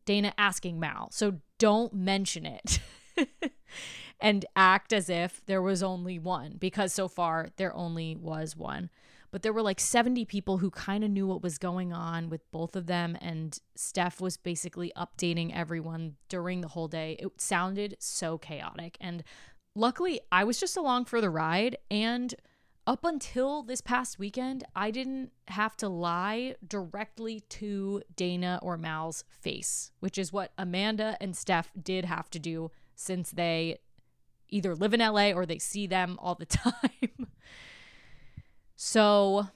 Dana 0.05 0.31
asking 0.37 0.79
Mal, 0.79 1.09
so 1.11 1.39
don't 1.57 1.91
mention 1.91 2.45
it. 2.45 2.79
and 4.19 4.45
act 4.55 4.93
as 4.93 5.09
if 5.09 5.43
there 5.47 5.61
was 5.61 5.81
only 5.81 6.19
one 6.19 6.55
because 6.59 6.93
so 6.93 7.07
far 7.07 7.49
there 7.57 7.75
only 7.75 8.15
was 8.15 8.55
one 8.55 8.91
but 9.31 9.41
there 9.41 9.53
were 9.53 9.61
like 9.61 9.79
70 9.79 10.25
people 10.25 10.57
who 10.57 10.71
kind 10.71 11.03
of 11.03 11.11
knew 11.11 11.27
what 11.27 11.43
was 11.43 11.57
going 11.57 11.93
on 11.93 12.29
with 12.29 12.49
both 12.51 12.75
of 12.75 12.87
them 12.87 13.17
and 13.21 13.59
Steph 13.75 14.19
was 14.19 14.37
basically 14.37 14.91
updating 14.97 15.55
everyone 15.55 16.15
during 16.29 16.61
the 16.61 16.69
whole 16.69 16.87
day. 16.87 17.15
It 17.19 17.29
sounded 17.39 17.95
so 17.99 18.37
chaotic 18.37 18.97
and 18.99 19.23
luckily 19.75 20.19
I 20.31 20.43
was 20.43 20.59
just 20.59 20.77
along 20.77 21.05
for 21.05 21.21
the 21.21 21.29
ride 21.29 21.77
and 21.91 22.33
up 22.87 23.05
until 23.05 23.61
this 23.61 23.81
past 23.81 24.17
weekend, 24.17 24.63
I 24.75 24.89
didn't 24.89 25.31
have 25.49 25.77
to 25.77 25.87
lie 25.87 26.55
directly 26.67 27.41
to 27.41 28.01
Dana 28.15 28.57
or 28.63 28.77
Mal's 28.77 29.23
face, 29.29 29.91
which 29.99 30.17
is 30.17 30.33
what 30.33 30.53
Amanda 30.57 31.15
and 31.21 31.37
Steph 31.37 31.69
did 31.79 32.05
have 32.05 32.31
to 32.31 32.39
do 32.39 32.71
since 32.95 33.29
they 33.29 33.77
either 34.49 34.73
live 34.73 34.95
in 34.95 35.01
LA 35.01 35.29
or 35.33 35.45
they 35.45 35.59
see 35.59 35.85
them 35.85 36.17
all 36.19 36.33
the 36.33 36.45
time. 36.47 37.27
So, 38.81 39.49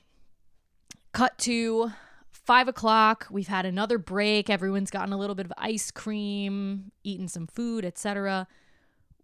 cut 1.14 1.38
to 1.38 1.94
five 2.30 2.68
o'clock. 2.68 3.26
We've 3.32 3.48
had 3.48 3.66
another 3.66 3.98
break. 3.98 4.50
Everyone's 4.50 4.92
gotten 4.92 5.14
a 5.14 5.18
little 5.18 5.34
bit 5.34 5.46
of 5.46 5.54
ice 5.58 5.92
cream, 5.92 6.92
eaten 7.06 7.30
some 7.30 7.48
food, 7.48 7.86
etc. 7.86 8.50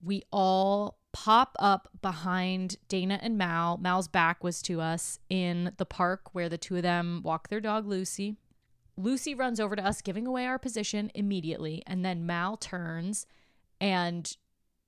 We 0.01 0.23
all 0.31 0.99
pop 1.11 1.57
up 1.59 1.89
behind 2.01 2.77
Dana 2.87 3.19
and 3.21 3.37
Mal. 3.37 3.77
Mal's 3.77 4.07
back 4.07 4.41
was 4.41 4.61
to 4.61 4.79
us 4.79 5.19
in 5.29 5.73
the 5.75 5.85
park 5.85 6.33
where 6.33 6.47
the 6.47 6.57
two 6.57 6.77
of 6.77 6.83
them 6.83 7.19
walk 7.21 7.49
their 7.49 7.59
dog 7.59 7.85
Lucy. 7.85 8.37
Lucy 8.95 9.35
runs 9.35 9.59
over 9.59 9.75
to 9.75 9.85
us, 9.85 10.01
giving 10.01 10.25
away 10.25 10.45
our 10.45 10.57
position 10.57 11.11
immediately. 11.13 11.83
And 11.85 12.05
then 12.05 12.25
Mal 12.25 12.55
turns 12.55 13.25
and 13.81 14.33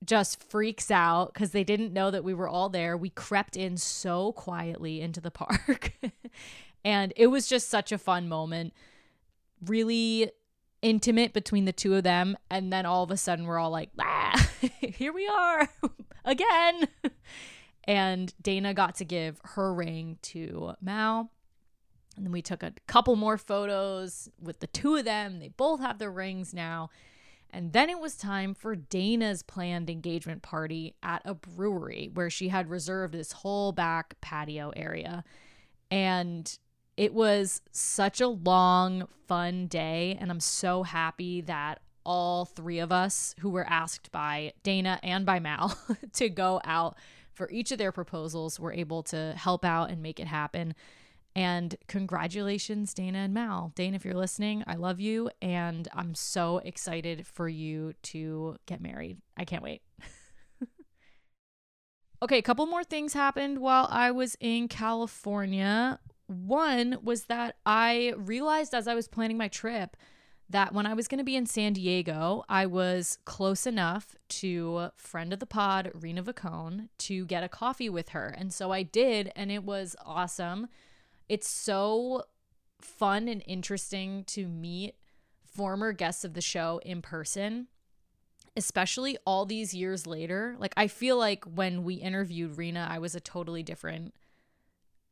just 0.04 0.42
freaks 0.42 0.90
out 0.90 1.32
because 1.32 1.52
they 1.52 1.64
didn't 1.64 1.92
know 1.92 2.10
that 2.10 2.24
we 2.24 2.34
were 2.34 2.48
all 2.48 2.68
there. 2.68 2.96
We 2.96 3.10
crept 3.10 3.56
in 3.56 3.76
so 3.76 4.32
quietly 4.32 5.00
into 5.00 5.20
the 5.20 5.30
park. 5.32 5.92
and 6.84 7.12
it 7.16 7.28
was 7.28 7.46
just 7.46 7.68
such 7.68 7.92
a 7.92 7.98
fun 7.98 8.28
moment. 8.28 8.72
Really 9.64 10.30
intimate 10.82 11.32
between 11.32 11.64
the 11.64 11.72
two 11.72 11.94
of 11.94 12.02
them. 12.02 12.36
And 12.50 12.72
then 12.72 12.84
all 12.84 13.04
of 13.04 13.10
a 13.10 13.16
sudden, 13.16 13.46
we're 13.46 13.58
all 13.58 13.70
like, 13.70 13.90
ah, 14.00 14.50
here 14.80 15.12
we 15.12 15.26
are 15.28 15.68
again. 16.24 16.88
And 17.84 18.34
Dana 18.40 18.74
got 18.74 18.96
to 18.96 19.04
give 19.04 19.40
her 19.44 19.72
ring 19.72 20.18
to 20.22 20.74
Mal. 20.80 21.30
And 22.16 22.26
then 22.26 22.32
we 22.32 22.42
took 22.42 22.62
a 22.62 22.74
couple 22.86 23.16
more 23.16 23.38
photos 23.38 24.28
with 24.40 24.60
the 24.60 24.66
two 24.66 24.96
of 24.96 25.04
them. 25.04 25.38
They 25.38 25.48
both 25.48 25.80
have 25.80 25.98
their 25.98 26.10
rings 26.10 26.52
now. 26.52 26.90
And 27.52 27.72
then 27.72 27.90
it 27.90 28.00
was 28.00 28.16
time 28.16 28.54
for 28.54 28.74
Dana's 28.74 29.42
planned 29.42 29.90
engagement 29.90 30.42
party 30.42 30.94
at 31.02 31.22
a 31.24 31.34
brewery 31.34 32.10
where 32.14 32.30
she 32.30 32.48
had 32.48 32.70
reserved 32.70 33.14
this 33.14 33.32
whole 33.32 33.72
back 33.72 34.14
patio 34.20 34.72
area. 34.74 35.22
And 35.90 36.58
it 36.96 37.12
was 37.12 37.60
such 37.70 38.20
a 38.20 38.28
long, 38.28 39.06
fun 39.26 39.66
day. 39.66 40.16
And 40.18 40.30
I'm 40.30 40.40
so 40.40 40.82
happy 40.82 41.42
that 41.42 41.80
all 42.04 42.46
three 42.46 42.78
of 42.78 42.90
us 42.90 43.34
who 43.40 43.50
were 43.50 43.68
asked 43.68 44.10
by 44.10 44.52
Dana 44.62 44.98
and 45.02 45.26
by 45.26 45.38
Mal 45.38 45.76
to 46.14 46.28
go 46.28 46.60
out 46.64 46.96
for 47.32 47.50
each 47.50 47.70
of 47.70 47.78
their 47.78 47.92
proposals 47.92 48.58
were 48.58 48.72
able 48.72 49.02
to 49.04 49.34
help 49.36 49.64
out 49.64 49.90
and 49.90 50.02
make 50.02 50.20
it 50.20 50.26
happen. 50.26 50.74
And 51.34 51.74
congratulations, 51.88 52.92
Dana 52.92 53.18
and 53.18 53.34
Mal. 53.34 53.72
Dana, 53.74 53.96
if 53.96 54.04
you're 54.04 54.14
listening, 54.14 54.64
I 54.66 54.74
love 54.74 55.00
you. 55.00 55.30
And 55.40 55.88
I'm 55.94 56.14
so 56.14 56.58
excited 56.58 57.26
for 57.26 57.48
you 57.48 57.94
to 58.02 58.56
get 58.66 58.82
married. 58.82 59.18
I 59.36 59.44
can't 59.44 59.62
wait. 59.62 59.82
okay, 62.22 62.38
a 62.38 62.42
couple 62.42 62.66
more 62.66 62.84
things 62.84 63.14
happened 63.14 63.60
while 63.60 63.88
I 63.90 64.10
was 64.10 64.36
in 64.40 64.68
California. 64.68 66.00
One 66.26 66.98
was 67.02 67.24
that 67.24 67.56
I 67.64 68.12
realized 68.16 68.74
as 68.74 68.86
I 68.86 68.94
was 68.94 69.08
planning 69.08 69.38
my 69.38 69.48
trip 69.48 69.96
that 70.50 70.74
when 70.74 70.84
I 70.84 70.92
was 70.92 71.08
going 71.08 71.18
to 71.18 71.24
be 71.24 71.36
in 71.36 71.46
San 71.46 71.72
Diego, 71.72 72.44
I 72.46 72.66
was 72.66 73.16
close 73.24 73.66
enough 73.66 74.14
to 74.28 74.90
friend 74.96 75.32
of 75.32 75.38
the 75.38 75.46
pod, 75.46 75.90
Rena 75.94 76.22
Vacone, 76.22 76.88
to 76.98 77.24
get 77.24 77.42
a 77.42 77.48
coffee 77.48 77.88
with 77.88 78.10
her. 78.10 78.26
And 78.36 78.52
so 78.52 78.70
I 78.70 78.82
did, 78.82 79.32
and 79.34 79.50
it 79.50 79.64
was 79.64 79.96
awesome 80.04 80.68
it's 81.28 81.48
so 81.48 82.24
fun 82.80 83.28
and 83.28 83.42
interesting 83.46 84.24
to 84.24 84.46
meet 84.46 84.94
former 85.44 85.92
guests 85.92 86.24
of 86.24 86.34
the 86.34 86.40
show 86.40 86.80
in 86.84 87.02
person, 87.02 87.68
especially 88.56 89.16
all 89.26 89.46
these 89.46 89.74
years 89.74 90.06
later. 90.06 90.56
Like, 90.58 90.74
I 90.76 90.88
feel 90.88 91.16
like 91.16 91.44
when 91.44 91.84
we 91.84 91.94
interviewed 91.94 92.58
Rena, 92.58 92.86
I 92.90 92.98
was 92.98 93.14
a 93.14 93.20
totally 93.20 93.62
different 93.62 94.14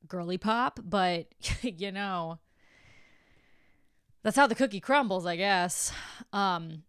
girly 0.08 0.38
pop, 0.38 0.80
but 0.82 1.28
you 1.62 1.92
know, 1.92 2.38
that's 4.22 4.36
how 4.36 4.46
the 4.46 4.54
cookie 4.54 4.80
crumbles, 4.80 5.26
I 5.26 5.36
guess. 5.36 5.92
Um, 6.32 6.82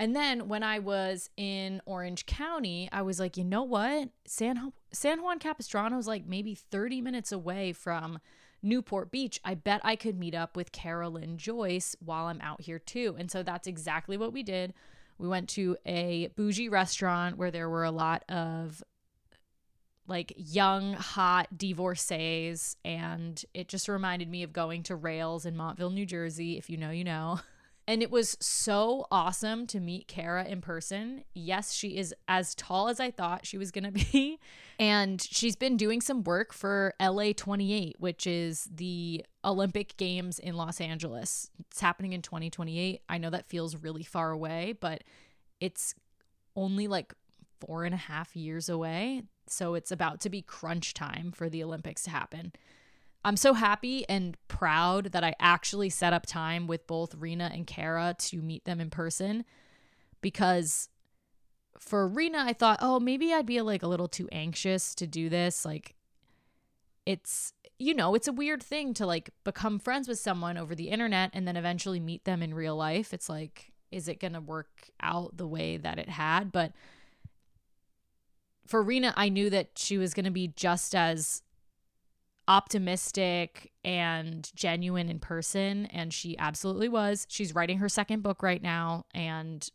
and 0.00 0.16
then 0.16 0.48
when 0.48 0.62
I 0.62 0.78
was 0.78 1.28
in 1.36 1.82
Orange 1.84 2.24
County, 2.26 2.88
I 2.90 3.02
was 3.02 3.20
like, 3.20 3.36
you 3.36 3.44
know 3.44 3.62
what? 3.62 4.08
San 4.24 4.72
San 4.92 5.22
Juan 5.22 5.38
Capistrano 5.38 5.98
is 5.98 6.06
like 6.08 6.26
maybe 6.26 6.54
30 6.54 7.02
minutes 7.02 7.30
away 7.30 7.72
from 7.72 8.18
Newport 8.62 9.10
Beach, 9.10 9.40
I 9.44 9.54
bet 9.54 9.80
I 9.84 9.96
could 9.96 10.18
meet 10.18 10.34
up 10.34 10.56
with 10.56 10.72
Kara 10.72 11.08
Lynn 11.08 11.36
Joyce 11.38 11.96
while 12.00 12.26
I'm 12.26 12.40
out 12.40 12.62
here 12.62 12.78
too. 12.78 13.14
And 13.18 13.30
so 13.30 13.42
that's 13.42 13.66
exactly 13.66 14.16
what 14.16 14.32
we 14.32 14.42
did. 14.42 14.74
We 15.18 15.28
went 15.28 15.48
to 15.50 15.76
a 15.84 16.28
bougie 16.28 16.68
restaurant 16.68 17.36
where 17.36 17.50
there 17.50 17.68
were 17.68 17.84
a 17.84 17.90
lot 17.90 18.24
of 18.28 18.82
like 20.06 20.32
young, 20.36 20.94
hot 20.94 21.56
divorcees. 21.56 22.76
And 22.84 23.42
it 23.54 23.68
just 23.68 23.88
reminded 23.88 24.28
me 24.28 24.42
of 24.42 24.52
going 24.52 24.82
to 24.84 24.96
Rails 24.96 25.46
in 25.46 25.56
Montville, 25.56 25.90
New 25.90 26.06
Jersey. 26.06 26.58
If 26.58 26.68
you 26.70 26.76
know, 26.76 26.90
you 26.90 27.04
know. 27.04 27.40
And 27.90 28.04
it 28.04 28.10
was 28.12 28.36
so 28.38 29.08
awesome 29.10 29.66
to 29.66 29.80
meet 29.80 30.06
Kara 30.06 30.44
in 30.44 30.60
person. 30.60 31.24
Yes, 31.34 31.72
she 31.72 31.96
is 31.96 32.14
as 32.28 32.54
tall 32.54 32.86
as 32.86 33.00
I 33.00 33.10
thought 33.10 33.44
she 33.44 33.58
was 33.58 33.72
going 33.72 33.82
to 33.92 34.12
be. 34.12 34.38
And 34.78 35.20
she's 35.20 35.56
been 35.56 35.76
doing 35.76 36.00
some 36.00 36.22
work 36.22 36.52
for 36.52 36.94
LA 37.02 37.32
28, 37.36 37.96
which 37.98 38.28
is 38.28 38.68
the 38.72 39.26
Olympic 39.44 39.96
Games 39.96 40.38
in 40.38 40.54
Los 40.54 40.80
Angeles. 40.80 41.50
It's 41.58 41.80
happening 41.80 42.12
in 42.12 42.22
2028. 42.22 43.00
I 43.08 43.18
know 43.18 43.30
that 43.30 43.48
feels 43.48 43.74
really 43.74 44.04
far 44.04 44.30
away, 44.30 44.74
but 44.80 45.02
it's 45.58 45.96
only 46.54 46.86
like 46.86 47.12
four 47.60 47.82
and 47.82 47.92
a 47.92 47.98
half 47.98 48.36
years 48.36 48.68
away. 48.68 49.24
So 49.48 49.74
it's 49.74 49.90
about 49.90 50.20
to 50.20 50.30
be 50.30 50.42
crunch 50.42 50.94
time 50.94 51.32
for 51.32 51.48
the 51.48 51.64
Olympics 51.64 52.04
to 52.04 52.10
happen. 52.10 52.52
I'm 53.24 53.36
so 53.36 53.52
happy 53.52 54.08
and 54.08 54.36
proud 54.48 55.12
that 55.12 55.24
I 55.24 55.34
actually 55.38 55.90
set 55.90 56.12
up 56.12 56.24
time 56.24 56.66
with 56.66 56.86
both 56.86 57.14
Rena 57.14 57.50
and 57.52 57.66
Kara 57.66 58.14
to 58.18 58.40
meet 58.40 58.64
them 58.64 58.80
in 58.80 58.88
person 58.88 59.44
because 60.22 60.88
for 61.78 62.06
Rena, 62.08 62.44
I 62.46 62.52
thought, 62.52 62.78
oh, 62.80 62.98
maybe 62.98 63.32
I'd 63.32 63.46
be 63.46 63.60
like 63.60 63.82
a 63.82 63.88
little 63.88 64.08
too 64.08 64.28
anxious 64.32 64.94
to 64.96 65.06
do 65.06 65.28
this. 65.28 65.64
Like, 65.64 65.96
it's, 67.04 67.52
you 67.78 67.94
know, 67.94 68.14
it's 68.14 68.28
a 68.28 68.32
weird 68.32 68.62
thing 68.62 68.94
to 68.94 69.06
like 69.06 69.30
become 69.44 69.78
friends 69.78 70.08
with 70.08 70.18
someone 70.18 70.56
over 70.56 70.74
the 70.74 70.88
internet 70.88 71.30
and 71.32 71.46
then 71.46 71.56
eventually 71.56 72.00
meet 72.00 72.24
them 72.24 72.42
in 72.42 72.54
real 72.54 72.76
life. 72.76 73.12
It's 73.12 73.28
like, 73.28 73.72
is 73.90 74.08
it 74.08 74.20
going 74.20 74.34
to 74.34 74.40
work 74.40 74.90
out 75.00 75.36
the 75.36 75.46
way 75.46 75.76
that 75.76 75.98
it 75.98 76.08
had? 76.08 76.52
But 76.52 76.72
for 78.66 78.82
Rena, 78.82 79.12
I 79.16 79.28
knew 79.28 79.50
that 79.50 79.70
she 79.76 79.98
was 79.98 80.14
going 80.14 80.26
to 80.26 80.30
be 80.30 80.48
just 80.48 80.94
as 80.94 81.42
optimistic 82.48 83.72
and 83.84 84.50
genuine 84.54 85.08
in 85.08 85.18
person 85.18 85.86
and 85.86 86.12
she 86.12 86.36
absolutely 86.38 86.88
was. 86.88 87.26
She's 87.28 87.54
writing 87.54 87.78
her 87.78 87.88
second 87.88 88.22
book 88.22 88.42
right 88.42 88.62
now 88.62 89.06
and 89.14 89.68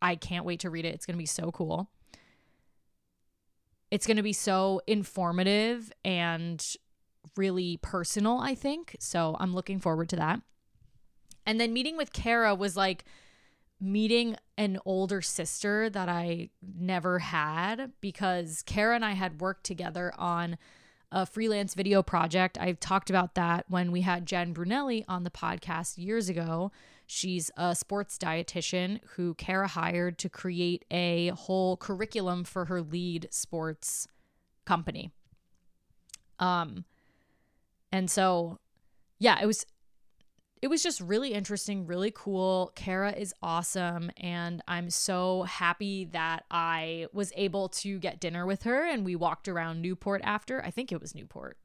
I 0.00 0.16
can't 0.16 0.44
wait 0.44 0.60
to 0.60 0.70
read 0.70 0.84
it. 0.84 0.94
It's 0.94 1.06
going 1.06 1.14
to 1.14 1.18
be 1.18 1.26
so 1.26 1.50
cool. 1.52 1.90
It's 3.90 4.06
going 4.06 4.16
to 4.16 4.22
be 4.22 4.32
so 4.32 4.80
informative 4.86 5.92
and 6.04 6.64
really 7.36 7.78
personal, 7.82 8.38
I 8.38 8.54
think. 8.54 8.96
So 8.98 9.36
I'm 9.38 9.54
looking 9.54 9.78
forward 9.78 10.08
to 10.10 10.16
that. 10.16 10.40
And 11.46 11.60
then 11.60 11.72
meeting 11.72 11.96
with 11.96 12.12
Kara 12.12 12.54
was 12.54 12.76
like 12.76 13.04
meeting 13.80 14.36
an 14.56 14.78
older 14.84 15.20
sister 15.20 15.90
that 15.90 16.08
I 16.08 16.50
never 16.62 17.18
had 17.18 17.92
because 18.00 18.62
Kara 18.64 18.94
and 18.94 19.04
I 19.04 19.12
had 19.12 19.40
worked 19.40 19.64
together 19.64 20.12
on 20.16 20.56
a 21.12 21.26
freelance 21.26 21.74
video 21.74 22.02
project. 22.02 22.58
I've 22.58 22.80
talked 22.80 23.10
about 23.10 23.34
that 23.34 23.66
when 23.68 23.92
we 23.92 24.00
had 24.00 24.26
Jen 24.26 24.54
Brunelli 24.54 25.04
on 25.06 25.22
the 25.22 25.30
podcast 25.30 25.98
years 25.98 26.28
ago. 26.28 26.72
She's 27.06 27.50
a 27.56 27.74
sports 27.74 28.16
dietitian 28.16 29.00
who 29.16 29.34
Kara 29.34 29.68
hired 29.68 30.18
to 30.18 30.30
create 30.30 30.86
a 30.90 31.28
whole 31.28 31.76
curriculum 31.76 32.44
for 32.44 32.64
her 32.64 32.80
lead 32.80 33.28
sports 33.30 34.08
company. 34.64 35.10
Um 36.38 36.86
and 37.92 38.10
so 38.10 38.58
yeah, 39.18 39.38
it 39.40 39.46
was 39.46 39.66
it 40.62 40.70
was 40.70 40.80
just 40.80 41.00
really 41.00 41.34
interesting, 41.34 41.86
really 41.86 42.12
cool. 42.14 42.70
Kara 42.76 43.10
is 43.10 43.34
awesome. 43.42 44.12
And 44.16 44.62
I'm 44.68 44.90
so 44.90 45.42
happy 45.42 46.04
that 46.12 46.44
I 46.52 47.08
was 47.12 47.32
able 47.36 47.68
to 47.70 47.98
get 47.98 48.20
dinner 48.20 48.46
with 48.46 48.62
her 48.62 48.84
and 48.88 49.04
we 49.04 49.16
walked 49.16 49.48
around 49.48 49.82
Newport 49.82 50.20
after. 50.24 50.64
I 50.64 50.70
think 50.70 50.92
it 50.92 51.00
was 51.00 51.16
Newport. 51.16 51.58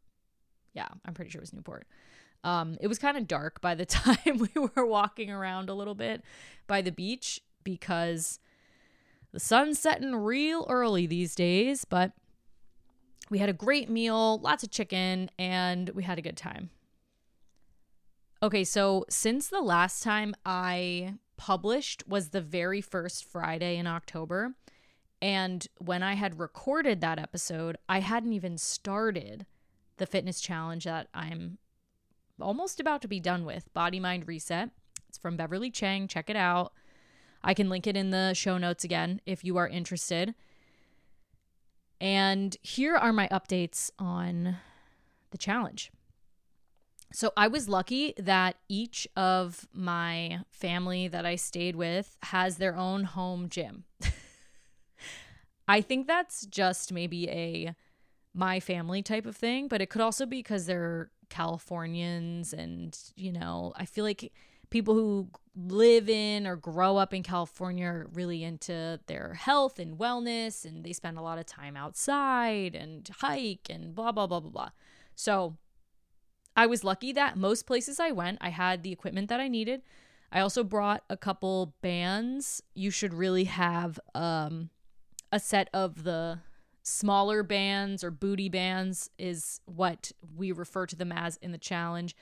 Yeah, 0.74 0.88
I'm 1.06 1.14
pretty 1.14 1.30
sure 1.30 1.40
it 1.40 1.44
was 1.44 1.54
Newport. 1.54 1.88
Um, 2.44 2.76
it 2.82 2.88
was 2.88 2.98
kind 2.98 3.18
of 3.18 3.28
dark 3.28 3.62
by 3.62 3.76
the 3.76 3.86
time 3.86 4.18
we 4.40 4.70
were 4.76 4.86
walking 4.86 5.30
around 5.30 5.70
a 5.70 5.76
little 5.76 5.96
bit 5.96 6.24
by 6.66 6.82
the 6.82 6.92
beach 6.92 7.40
because 7.64 8.40
the 9.32 9.40
sun's 9.40 9.78
setting 9.78 10.16
real 10.16 10.66
early 10.68 11.06
these 11.06 11.36
days. 11.36 11.86
But 11.86 12.14
we 13.30 13.38
had 13.38 13.50
a 13.50 13.54
great 13.54 13.92
meal, 13.92 14.40
lots 14.40 14.64
of 14.64 14.72
chicken, 14.72 15.30
and 15.38 15.90
we 15.90 16.02
had 16.02 16.18
a 16.18 16.22
good 16.24 16.38
time. 16.38 16.72
Okay, 18.42 18.64
so 18.64 19.04
since 19.10 19.48
the 19.48 19.62
last 19.62 20.04
time 20.04 20.36
I 20.46 21.16
published 21.38 22.08
was 22.08 22.30
the 22.30 22.42
very 22.42 22.82
first 22.82 23.26
Friday 23.26 23.78
in 23.78 23.88
October, 23.88 24.54
and 25.20 25.66
when 25.80 26.04
I 26.04 26.14
had 26.14 26.40
recorded 26.40 27.02
that 27.02 27.18
episode, 27.18 27.78
I 27.90 28.00
hadn't 28.00 28.34
even 28.34 28.60
started 28.60 29.48
the 29.98 30.06
fitness 30.06 30.40
challenge 30.40 30.84
that 30.84 31.08
I'm 31.16 31.58
almost 32.40 32.80
about 32.80 33.02
to 33.02 33.08
be 33.08 33.20
done 33.20 33.44
with 33.44 33.74
Body 33.74 34.00
Mind 34.00 34.28
Reset. 34.28 34.70
It's 35.10 35.18
from 35.18 35.36
Beverly 35.36 35.72
Chang. 35.72 36.08
Check 36.08 36.30
it 36.30 36.36
out. 36.36 36.74
I 37.44 37.56
can 37.56 37.70
link 37.70 37.88
it 37.88 37.98
in 37.98 38.12
the 38.12 38.36
show 38.36 38.60
notes 38.60 38.84
again 38.84 39.20
if 39.26 39.44
you 39.44 39.58
are 39.58 39.68
interested. 39.68 40.36
And 42.00 42.56
here 42.62 42.96
are 42.96 43.14
my 43.14 43.28
updates 43.30 43.90
on 43.98 44.58
the 45.32 45.38
challenge. 45.40 45.92
So 47.12 47.32
I 47.38 47.48
was 47.48 47.70
lucky 47.70 48.14
that 48.18 48.58
each 48.68 49.08
of 49.16 49.68
my 49.74 50.42
family 50.52 51.08
that 51.08 51.26
I 51.26 51.36
stayed 51.36 51.76
with 51.76 52.18
has 52.24 52.58
their 52.58 52.76
own 52.76 53.06
home 53.06 53.50
gym. 53.50 53.86
I 55.68 55.82
think 55.82 56.08
that's 56.08 56.46
just 56.46 56.92
maybe 56.92 57.30
a 57.30 57.76
my 58.34 58.60
family 58.60 59.02
type 59.02 59.26
of 59.26 59.36
thing, 59.36 59.68
but 59.68 59.82
it 59.82 59.90
could 59.90 60.02
also 60.02 60.26
be 60.26 60.40
because 60.40 60.66
they're 60.66 61.10
Californians 61.30 62.54
and, 62.54 62.98
you 63.16 63.32
know, 63.32 63.74
I 63.76 63.86
feel 63.86 64.04
like 64.06 64.32
people 64.70 64.94
who 64.94 65.30
live 65.56 66.08
in 66.10 66.46
or 66.46 66.56
grow 66.56 66.98
up 66.98 67.14
in 67.14 67.24
California 67.24 67.86
are 67.86 68.10
really 68.14 68.44
into 68.44 69.00
their 69.08 69.34
health 69.34 69.80
and 69.80 69.98
wellness 69.98 70.66
and 70.66 70.84
they 70.84 70.94
spend 70.94 71.18
a 71.18 71.22
lot 71.22 71.40
of 71.40 71.46
time 71.46 71.76
outside 71.76 72.76
and 72.76 73.10
hike 73.20 73.68
and 73.70 73.96
blah 73.96 74.12
blah 74.12 74.28
blah 74.28 74.40
blah 74.40 74.52
blah. 74.52 74.70
So 75.16 75.58
I 76.58 76.66
was 76.66 76.84
lucky 76.84 77.14
that 77.14 77.38
most 77.38 77.68
places 77.68 78.00
I 78.00 78.12
went, 78.12 78.40
I 78.42 78.50
had 78.50 78.82
the 78.82 78.92
equipment 78.92 79.30
that 79.30 79.40
I 79.40 79.48
needed. 79.48 79.84
I 80.32 80.40
also 80.40 80.64
brought 80.64 81.04
a 81.08 81.16
couple 81.16 81.76
bands. 81.82 82.64
You 82.74 82.90
should 82.90 83.14
really 83.14 83.44
have 83.44 84.00
um, 84.16 84.72
a 85.32 85.40
set 85.40 85.70
of 85.72 86.04
the 86.04 86.40
smaller 86.82 87.44
bands 87.44 88.04
or 88.04 88.10
booty 88.10 88.50
bands, 88.50 89.10
is 89.20 89.62
what 89.66 90.12
we 90.36 90.52
refer 90.52 90.88
to 90.88 90.96
them 90.96 91.12
as 91.12 91.38
in 91.38 91.52
the 91.52 91.58
challenge. 91.58 92.16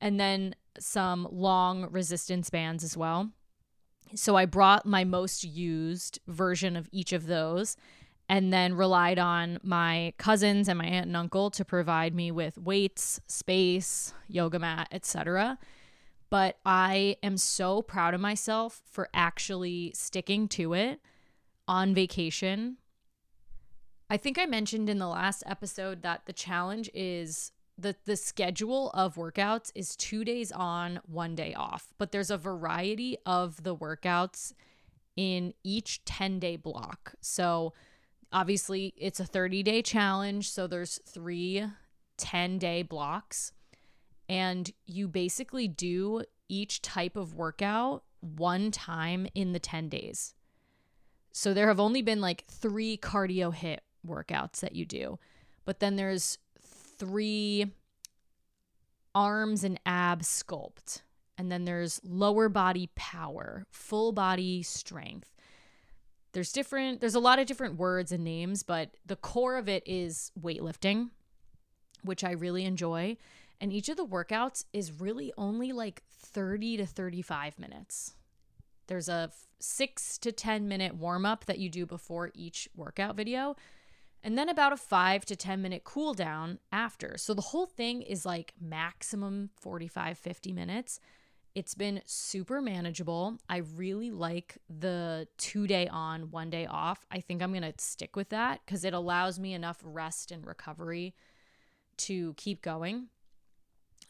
And 0.00 0.20
then 0.20 0.54
some 0.78 1.26
long 1.30 1.88
resistance 1.90 2.50
bands 2.50 2.84
as 2.84 2.96
well. 2.96 3.30
So 4.14 4.36
I 4.36 4.46
brought 4.46 4.86
my 4.86 5.04
most 5.04 5.44
used 5.44 6.20
version 6.28 6.76
of 6.76 6.88
each 6.92 7.12
of 7.12 7.26
those 7.26 7.76
and 8.32 8.50
then 8.50 8.72
relied 8.72 9.18
on 9.18 9.58
my 9.62 10.14
cousins 10.16 10.66
and 10.66 10.78
my 10.78 10.86
aunt 10.86 11.04
and 11.04 11.16
uncle 11.18 11.50
to 11.50 11.66
provide 11.66 12.14
me 12.14 12.30
with 12.30 12.56
weights, 12.56 13.20
space, 13.26 14.14
yoga 14.26 14.58
mat, 14.58 14.88
etc. 14.90 15.58
But 16.30 16.56
I 16.64 17.18
am 17.22 17.36
so 17.36 17.82
proud 17.82 18.14
of 18.14 18.22
myself 18.22 18.80
for 18.90 19.10
actually 19.12 19.92
sticking 19.94 20.48
to 20.48 20.72
it 20.72 20.98
on 21.68 21.92
vacation. 21.92 22.78
I 24.08 24.16
think 24.16 24.38
I 24.38 24.46
mentioned 24.46 24.88
in 24.88 24.98
the 24.98 25.08
last 25.08 25.42
episode 25.44 26.00
that 26.00 26.24
the 26.24 26.32
challenge 26.32 26.88
is 26.94 27.52
the 27.76 27.94
the 28.06 28.16
schedule 28.16 28.92
of 28.92 29.16
workouts 29.16 29.70
is 29.74 29.94
2 29.96 30.24
days 30.24 30.50
on, 30.52 31.00
1 31.04 31.34
day 31.34 31.52
off, 31.52 31.92
but 31.98 32.12
there's 32.12 32.30
a 32.30 32.38
variety 32.38 33.18
of 33.26 33.62
the 33.62 33.76
workouts 33.76 34.54
in 35.16 35.52
each 35.62 36.02
10-day 36.06 36.56
block. 36.56 37.12
So 37.20 37.74
Obviously, 38.32 38.94
it's 38.96 39.20
a 39.20 39.24
30 39.24 39.62
day 39.62 39.82
challenge. 39.82 40.50
So 40.50 40.66
there's 40.66 40.98
three 41.06 41.64
10 42.16 42.58
day 42.58 42.82
blocks. 42.82 43.52
And 44.28 44.70
you 44.86 45.08
basically 45.08 45.68
do 45.68 46.22
each 46.48 46.80
type 46.80 47.16
of 47.16 47.34
workout 47.34 48.04
one 48.20 48.70
time 48.70 49.26
in 49.34 49.52
the 49.52 49.58
10 49.58 49.88
days. 49.88 50.34
So 51.32 51.52
there 51.52 51.68
have 51.68 51.80
only 51.80 52.02
been 52.02 52.20
like 52.20 52.44
three 52.48 52.96
cardio 52.96 53.54
HIIT 53.54 53.78
workouts 54.06 54.60
that 54.60 54.74
you 54.74 54.84
do. 54.84 55.18
But 55.64 55.80
then 55.80 55.96
there's 55.96 56.38
three 56.60 57.72
arms 59.14 59.64
and 59.64 59.80
abs 59.84 60.28
sculpt. 60.28 61.02
And 61.36 61.50
then 61.50 61.64
there's 61.64 62.00
lower 62.04 62.48
body 62.48 62.90
power, 62.94 63.66
full 63.70 64.12
body 64.12 64.62
strength 64.62 65.31
there's 66.32 66.52
different 66.52 67.00
there's 67.00 67.14
a 67.14 67.20
lot 67.20 67.38
of 67.38 67.46
different 67.46 67.76
words 67.76 68.12
and 68.12 68.24
names 68.24 68.62
but 68.62 68.90
the 69.06 69.16
core 69.16 69.56
of 69.56 69.68
it 69.68 69.82
is 69.86 70.32
weightlifting 70.40 71.10
which 72.02 72.24
i 72.24 72.32
really 72.32 72.64
enjoy. 72.64 73.16
And 73.60 73.72
each 73.72 73.88
of 73.88 73.96
the 73.96 74.06
workouts 74.06 74.64
is 74.72 75.00
really 75.00 75.32
only 75.38 75.72
like 75.72 76.02
30 76.10 76.78
to 76.78 76.86
35 76.86 77.58
minutes. 77.58 78.14
There's 78.88 79.08
a 79.08 79.30
6 79.60 80.18
to 80.18 80.32
10 80.32 80.66
minute 80.66 80.96
warm 80.96 81.24
up 81.24 81.44
that 81.44 81.58
you 81.58 81.68
do 81.68 81.86
before 81.86 82.32
each 82.34 82.68
workout 82.76 83.14
video 83.14 83.54
and 84.24 84.36
then 84.36 84.48
about 84.48 84.72
a 84.72 84.76
5 84.76 85.24
to 85.26 85.36
10 85.36 85.62
minute 85.62 85.84
cool 85.84 86.12
down 86.12 86.58
after. 86.72 87.16
So 87.16 87.34
the 87.34 87.42
whole 87.42 87.66
thing 87.66 88.02
is 88.02 88.26
like 88.26 88.52
maximum 88.60 89.50
45 89.60 90.18
50 90.18 90.52
minutes 90.52 90.98
it's 91.54 91.74
been 91.74 92.00
super 92.06 92.62
manageable. 92.62 93.38
I 93.48 93.58
really 93.58 94.10
like 94.10 94.58
the 94.68 95.28
two 95.36 95.66
day 95.66 95.88
on, 95.88 96.30
one 96.30 96.50
day 96.50 96.66
off. 96.66 97.04
I 97.10 97.20
think 97.20 97.42
I'm 97.42 97.52
going 97.52 97.62
to 97.62 97.74
stick 97.78 98.16
with 98.16 98.30
that 98.30 98.60
because 98.64 98.84
it 98.84 98.94
allows 98.94 99.38
me 99.38 99.52
enough 99.52 99.78
rest 99.82 100.30
and 100.30 100.46
recovery 100.46 101.14
to 101.98 102.34
keep 102.34 102.62
going. 102.62 103.08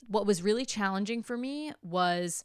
What 0.07 0.27
was 0.27 0.43
really 0.43 0.65
challenging 0.65 1.23
for 1.23 1.37
me 1.37 1.73
was 1.83 2.45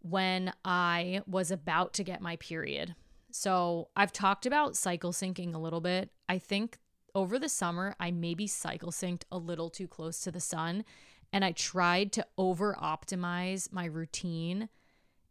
when 0.00 0.52
I 0.64 1.22
was 1.26 1.50
about 1.50 1.92
to 1.94 2.04
get 2.04 2.22
my 2.22 2.36
period. 2.36 2.94
So 3.30 3.88
I've 3.94 4.12
talked 4.12 4.46
about 4.46 4.76
cycle 4.76 5.12
syncing 5.12 5.54
a 5.54 5.58
little 5.58 5.80
bit. 5.80 6.10
I 6.28 6.38
think 6.38 6.78
over 7.14 7.38
the 7.38 7.48
summer, 7.48 7.94
I 8.00 8.10
maybe 8.10 8.46
cycle 8.46 8.90
synced 8.90 9.22
a 9.30 9.38
little 9.38 9.70
too 9.70 9.86
close 9.88 10.20
to 10.22 10.30
the 10.30 10.40
sun 10.40 10.84
and 11.32 11.44
I 11.44 11.52
tried 11.52 12.12
to 12.12 12.26
over 12.36 12.76
optimize 12.80 13.72
my 13.72 13.84
routine 13.84 14.68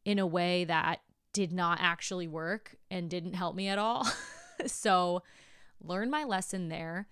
in 0.06 0.20
a 0.20 0.28
way 0.28 0.64
that 0.66 1.02
did 1.34 1.52
not 1.52 1.80
actually 1.82 2.28
work 2.28 2.76
and 2.90 3.10
didn't 3.10 3.34
help 3.34 3.56
me 3.56 3.68
at 3.68 3.78
all. 3.78 4.08
so, 4.66 5.24
learn 5.82 6.10
my 6.10 6.24
lesson 6.24 6.70
there. 6.70 7.08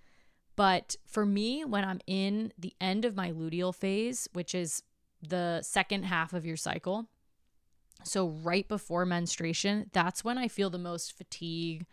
But 0.55 0.95
for 1.05 1.25
me, 1.25 1.63
when 1.63 1.85
I'm 1.85 1.99
in 2.07 2.51
the 2.57 2.73
end 2.81 3.05
of 3.05 3.15
my 3.15 3.31
luteal 3.31 3.73
phase, 3.73 4.27
which 4.33 4.55
is 4.55 4.81
the 5.21 5.61
second 5.61 6.03
half 6.03 6.33
of 6.33 6.45
your 6.45 6.57
cycle, 6.57 7.07
so 8.03 8.29
right 8.29 8.67
before 8.67 9.05
menstruation, 9.05 9.89
that's 9.93 10.23
when 10.23 10.37
I 10.37 10.47
feel 10.47 10.69
the 10.69 10.77
most 10.77 11.15
fatigue. 11.17 11.85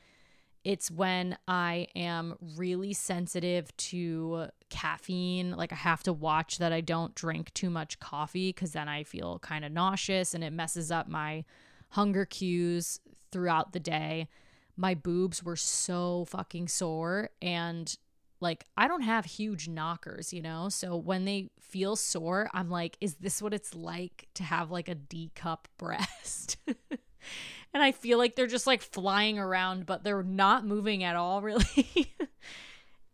It's 0.65 0.91
when 0.91 1.37
I 1.47 1.89
am 1.95 2.37
really 2.57 2.95
sensitive 2.95 3.75
to 3.77 4.47
caffeine. 4.71 5.53
Like 5.53 5.73
I 5.73 5.77
have 5.77 6.03
to 6.05 6.13
watch 6.13 6.59
that 6.59 6.73
I 6.73 6.81
don't 6.81 7.15
drink 7.15 7.53
too 7.53 7.69
much 7.69 8.01
coffee 8.01 8.49
because 8.49 8.73
then 8.73 8.89
I 8.89 9.05
feel 9.05 9.39
kind 9.41 9.65
of 9.65 9.73
nauseous 9.73 10.35
and 10.35 10.43
it 10.43 10.53
messes 10.53 10.91
up 10.91 11.07
my 11.07 11.45
hunger 11.91 12.25
cues 12.25 12.99
throughout 13.31 13.73
the 13.73 13.81
day. 13.81 14.29
My 14.77 14.95
boobs 14.95 15.45
were 15.45 15.57
so 15.57 16.25
fucking 16.31 16.69
sore 16.69 17.29
and 17.43 17.95
like 18.41 18.65
I 18.77 18.89
don't 18.89 19.03
have 19.03 19.25
huge 19.25 19.69
knockers, 19.69 20.33
you 20.33 20.43
know? 20.43 20.69
So 20.69 20.97
when 20.97 21.25
they 21.25 21.51
feel 21.61 21.95
sore, 21.97 22.49
I'm 22.53 22.71
like, 22.71 22.97
is 23.01 23.17
this 23.17 23.43
what 23.43 23.55
it's 23.55 23.75
like 23.75 24.29
to 24.35 24.43
have 24.43 24.71
like 24.71 24.89
a 24.89 24.95
D 24.95 25.31
cup 25.35 25.69
breast? 25.79 26.57
and 27.75 27.83
I 27.83 27.93
feel 27.93 28.17
like 28.19 28.37
they're 28.37 28.47
just 28.47 28.67
like 28.67 28.81
flying 28.81 29.39
around, 29.39 29.85
but 29.85 30.05
they're 30.05 30.23
not 30.23 30.65
moving 30.65 31.05
at 31.05 31.17
all, 31.17 31.43
really. 31.43 32.15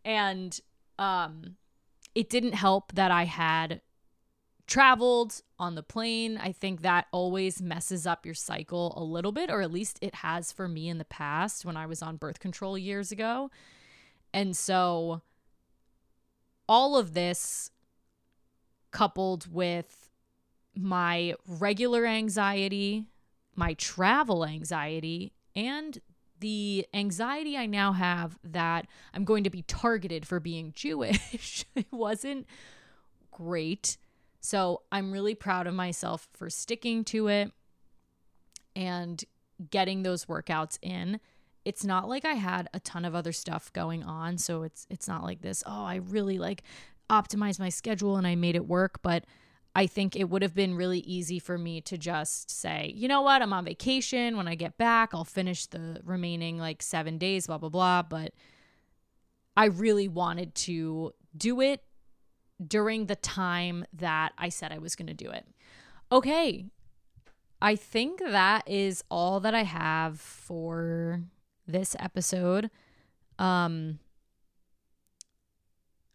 and 0.04 0.60
um 0.98 1.56
it 2.14 2.28
didn't 2.28 2.52
help 2.54 2.92
that 2.92 3.10
I 3.10 3.24
had 3.24 3.80
traveled 4.66 5.42
on 5.58 5.74
the 5.74 5.82
plane. 5.82 6.38
I 6.38 6.52
think 6.52 6.82
that 6.82 7.06
always 7.12 7.60
messes 7.60 8.06
up 8.06 8.24
your 8.24 8.34
cycle 8.34 8.94
a 8.96 9.02
little 9.02 9.32
bit, 9.32 9.50
or 9.50 9.62
at 9.62 9.72
least 9.72 9.98
it 10.00 10.16
has 10.16 10.52
for 10.52 10.68
me 10.68 10.88
in 10.88 10.98
the 10.98 11.04
past 11.04 11.64
when 11.64 11.76
I 11.76 11.86
was 11.86 12.02
on 12.02 12.16
birth 12.16 12.38
control 12.38 12.78
years 12.78 13.10
ago. 13.10 13.50
And 14.32 14.56
so 14.56 15.22
all 16.68 16.96
of 16.96 17.14
this 17.14 17.70
coupled 18.92 19.52
with 19.52 20.08
my 20.76 21.34
regular 21.46 22.06
anxiety, 22.06 23.06
my 23.56 23.74
travel 23.74 24.44
anxiety, 24.44 25.32
and 25.54 25.98
the 26.40 26.86
anxiety 26.94 27.56
I 27.56 27.66
now 27.66 27.92
have 27.92 28.38
that 28.44 28.86
I'm 29.12 29.24
going 29.24 29.44
to 29.44 29.50
be 29.50 29.62
targeted 29.62 30.26
for 30.26 30.40
being 30.40 30.72
Jewish 30.74 31.64
it 31.74 31.86
wasn't 31.90 32.46
great. 33.30 33.98
So 34.40 34.82
I'm 34.90 35.12
really 35.12 35.34
proud 35.34 35.66
of 35.66 35.74
myself 35.74 36.26
for 36.32 36.48
sticking 36.48 37.04
to 37.04 37.28
it 37.28 37.52
and 38.74 39.22
getting 39.70 40.02
those 40.02 40.24
workouts 40.24 40.78
in. 40.80 41.20
It's 41.66 41.84
not 41.84 42.08
like 42.08 42.24
I 42.24 42.32
had 42.32 42.68
a 42.72 42.80
ton 42.80 43.04
of 43.04 43.14
other 43.14 43.32
stuff 43.32 43.70
going 43.74 44.02
on, 44.02 44.38
so 44.38 44.62
it's 44.62 44.86
it's 44.88 45.06
not 45.06 45.22
like 45.22 45.42
this, 45.42 45.62
oh, 45.66 45.84
I 45.84 45.96
really 45.96 46.38
like 46.38 46.62
optimized 47.10 47.58
my 47.58 47.68
schedule 47.68 48.16
and 48.16 48.26
I 48.26 48.34
made 48.34 48.56
it 48.56 48.66
work, 48.66 49.02
but 49.02 49.24
I 49.74 49.87
think 49.87 50.16
it 50.16 50.24
would 50.24 50.42
have 50.42 50.54
been 50.54 50.74
really 50.74 50.98
easy 51.00 51.38
for 51.38 51.56
me 51.56 51.80
to 51.83 51.96
just 51.96 52.50
say, 52.50 52.92
you 52.94 53.06
know 53.06 53.22
what, 53.22 53.40
I'm 53.40 53.52
on 53.52 53.64
vacation. 53.64 54.37
When 54.37 54.48
I 54.48 54.56
get 54.56 54.76
back, 54.76 55.11
I'll 55.14 55.24
finish 55.24 55.66
the 55.66 56.00
remaining 56.04 56.59
like 56.59 56.83
seven 56.83 57.18
days, 57.18 57.46
blah, 57.46 57.59
blah, 57.59 57.68
blah. 57.68 58.02
But 58.02 58.35
I 59.56 59.66
really 59.66 60.09
wanted 60.09 60.54
to 60.56 61.12
do 61.37 61.61
it 61.61 61.85
during 62.64 63.06
the 63.06 63.16
time 63.16 63.85
that 63.92 64.33
I 64.37 64.48
said 64.48 64.72
I 64.72 64.78
was 64.78 64.96
going 64.96 65.06
to 65.06 65.14
do 65.14 65.30
it. 65.30 65.46
Okay. 66.11 66.66
I 67.62 67.76
think 67.76 68.20
that 68.20 68.68
is 68.68 69.04
all 69.11 69.38
that 69.40 69.54
I 69.54 69.62
have 69.62 70.20
for 70.20 71.22
this 71.66 71.94
episode. 71.98 72.70
Um, 73.38 74.00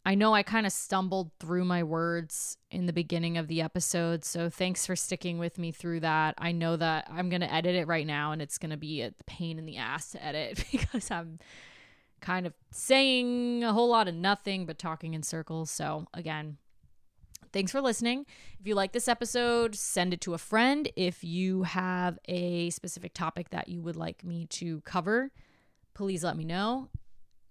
I 0.07 0.13
know 0.13 0.35
I 0.35 0.43
kind 0.43 0.67
of 0.67 0.71
stumbled 0.71 1.31
through 1.39 1.65
my 1.65 1.81
words 1.81 2.57
in 2.69 2.85
the 2.85 2.93
beginning 2.93 3.39
of 3.39 3.47
the 3.47 3.61
episode, 3.61 4.23
so 4.23 4.51
thanks 4.51 4.85
for 4.85 4.95
sticking 4.95 5.39
with 5.39 5.57
me 5.57 5.71
through 5.71 6.01
that. 6.01 6.35
I 6.37 6.51
know 6.51 6.75
that 6.75 7.07
I'm 7.11 7.29
going 7.29 7.41
to 7.41 7.51
edit 7.51 7.75
it 7.75 7.87
right 7.87 8.05
now 8.05 8.31
and 8.31 8.39
it's 8.39 8.59
going 8.59 8.69
to 8.69 8.77
be 8.77 9.01
a 9.01 9.13
pain 9.25 9.57
in 9.57 9.65
the 9.65 9.77
ass 9.77 10.11
to 10.11 10.23
edit 10.23 10.63
because 10.71 11.09
I'm 11.09 11.39
kind 12.21 12.45
of 12.45 12.53
saying 12.71 13.63
a 13.63 13.73
whole 13.73 13.89
lot 13.89 14.07
of 14.07 14.13
nothing 14.13 14.67
but 14.67 14.77
talking 14.77 15.15
in 15.15 15.23
circles. 15.23 15.71
So, 15.71 16.05
again, 16.13 16.57
thanks 17.51 17.71
for 17.71 17.81
listening. 17.81 18.27
If 18.59 18.67
you 18.67 18.75
like 18.75 18.91
this 18.91 19.07
episode, 19.07 19.73
send 19.73 20.13
it 20.13 20.21
to 20.21 20.35
a 20.35 20.39
friend. 20.39 20.87
If 20.95 21.23
you 21.23 21.63
have 21.63 22.19
a 22.27 22.69
specific 22.69 23.15
topic 23.15 23.49
that 23.49 23.69
you 23.69 23.81
would 23.81 23.95
like 23.95 24.23
me 24.23 24.45
to 24.51 24.81
cover, 24.81 25.31
please 25.95 26.23
let 26.23 26.37
me 26.37 26.43
know 26.43 26.89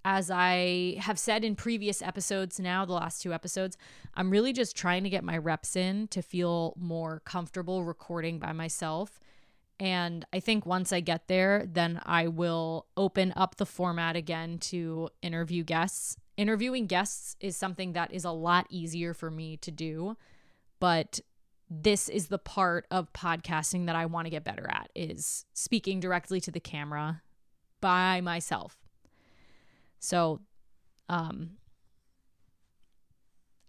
as 0.05 0.31
I 0.31 0.97
have 1.01 1.19
said 1.19 1.45
in 1.45 1.57
previous 1.57 2.03
episodes 2.03 2.61
now, 2.61 2.85
the 2.85 2.93
last 2.93 3.23
two 3.23 3.33
episodes, 3.33 3.79
I'm 4.14 4.31
really 4.31 4.53
just 4.53 4.77
trying 4.77 5.03
to 5.05 5.11
get 5.11 5.25
my 5.25 5.38
reps 5.38 5.77
in 5.77 6.09
to 6.09 6.21
feel 6.21 6.75
more 6.77 7.23
comfortable 7.25 7.85
recording 7.85 8.38
by 8.38 8.53
myself. 8.53 9.19
And 9.81 10.25
I 10.33 10.40
think 10.40 10.67
once 10.67 10.93
I 10.93 11.01
get 11.01 11.27
there, 11.27 11.67
then 11.67 12.01
I 12.05 12.29
will 12.29 12.87
open 12.97 13.33
up 13.35 13.57
the 13.57 13.67
format 13.67 14.14
again 14.14 14.59
to 14.59 15.09
interview 15.23 15.64
guests. 15.64 16.17
Interviewing 16.37 16.87
guests 16.87 17.37
is 17.40 17.57
something 17.57 17.95
that 17.95 18.12
is 18.12 18.25
a 18.25 18.31
lot 18.31 18.67
easier 18.69 19.14
for 19.14 19.31
me 19.31 19.57
to 19.59 19.71
do, 19.71 20.17
but 20.81 21.21
this 21.71 22.11
is 22.11 22.29
the 22.29 22.38
part 22.38 22.87
of 22.90 23.12
podcasting 23.14 23.87
that 23.87 23.97
I 23.97 24.05
want 24.05 24.27
to 24.27 24.31
get 24.31 24.45
better 24.45 24.67
at 24.69 24.90
is 24.95 25.47
speaking 25.55 25.99
directly 25.99 26.40
to 26.43 26.51
the 26.51 26.61
camera 26.61 27.23
by 27.81 28.21
myself 28.21 28.84
so, 30.05 30.43
um, 31.09 31.53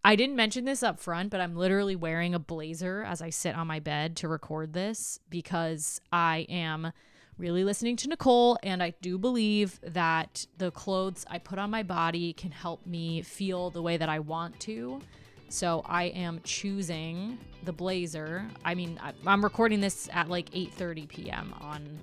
I 0.04 0.18
didn't 0.18 0.36
mention 0.36 0.66
this 0.66 0.84
up 0.84 1.00
front, 1.00 1.30
but 1.30 1.40
I'm 1.40 1.56
literally 1.56 1.96
wearing 1.96 2.36
a 2.36 2.40
blazer 2.40 3.04
as 3.04 3.22
I 3.22 3.30
sit 3.30 3.56
on 3.56 3.68
my 3.68 3.80
bed 3.80 4.18
to 4.18 4.28
record 4.28 4.74
this 4.74 5.18
because 5.30 6.02
I 6.12 6.46
am 6.50 6.92
really 7.38 7.64
listening 7.64 7.96
to 7.98 8.10
Nicole, 8.10 8.58
and 8.64 8.84
I 8.84 8.94
do 9.02 9.18
believe 9.18 9.80
that 9.82 10.46
the 10.58 10.72
clothes 10.72 11.26
I 11.30 11.40
put 11.40 11.58
on 11.58 11.72
my 11.72 11.84
body 11.84 12.34
can 12.34 12.52
help 12.52 12.86
me 12.86 13.22
feel 13.22 13.70
the 13.70 13.82
way 13.82 13.96
that 13.96 14.10
I 14.10 14.20
want 14.20 14.60
to. 14.62 15.00
So 15.48 15.84
I 15.86 16.04
am 16.06 16.42
choosing 16.44 17.38
the 17.64 17.72
blazer. 17.72 18.46
I 18.66 18.76
mean, 18.76 19.00
I'm 19.26 19.42
recording 19.42 19.80
this 19.80 20.10
at 20.12 20.30
like 20.30 20.50
8:30 20.52 21.08
p.m. 21.08 21.54
on 21.62 21.98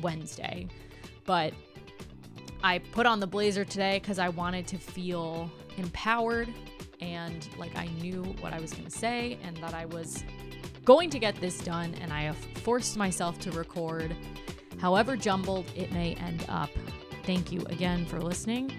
Wednesday, 0.00 0.68
but 1.26 1.52
I 2.64 2.78
put 2.78 3.04
on 3.04 3.20
the 3.20 3.26
blazer 3.26 3.62
today 3.62 3.98
because 3.98 4.18
I 4.18 4.30
wanted 4.30 4.66
to 4.68 4.78
feel 4.78 5.50
empowered 5.76 6.48
and 6.98 7.46
like 7.58 7.76
I 7.76 7.88
knew 8.00 8.22
what 8.40 8.54
I 8.54 8.58
was 8.58 8.72
going 8.72 8.86
to 8.86 8.90
say 8.90 9.38
and 9.42 9.54
that 9.58 9.74
I 9.74 9.84
was 9.84 10.24
going 10.82 11.10
to 11.10 11.18
get 11.18 11.38
this 11.42 11.58
done. 11.58 11.94
And 12.00 12.10
I 12.10 12.22
have 12.22 12.38
forced 12.38 12.96
myself 12.96 13.38
to 13.40 13.52
record, 13.52 14.16
however 14.78 15.14
jumbled 15.14 15.66
it 15.76 15.92
may 15.92 16.14
end 16.14 16.46
up. 16.48 16.70
Thank 17.24 17.52
you 17.52 17.60
again 17.66 18.06
for 18.06 18.18
listening. 18.18 18.72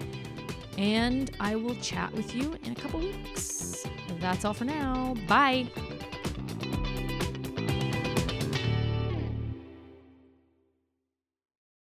And 0.80 1.30
I 1.40 1.56
will 1.56 1.76
chat 1.76 2.12
with 2.14 2.36
you 2.36 2.58
in 2.64 2.72
a 2.72 2.76
couple 2.76 3.02
weeks. 3.02 3.86
That's 4.20 4.46
all 4.46 4.56
for 4.56 4.66
now. 4.66 5.14
Bye. 5.28 5.68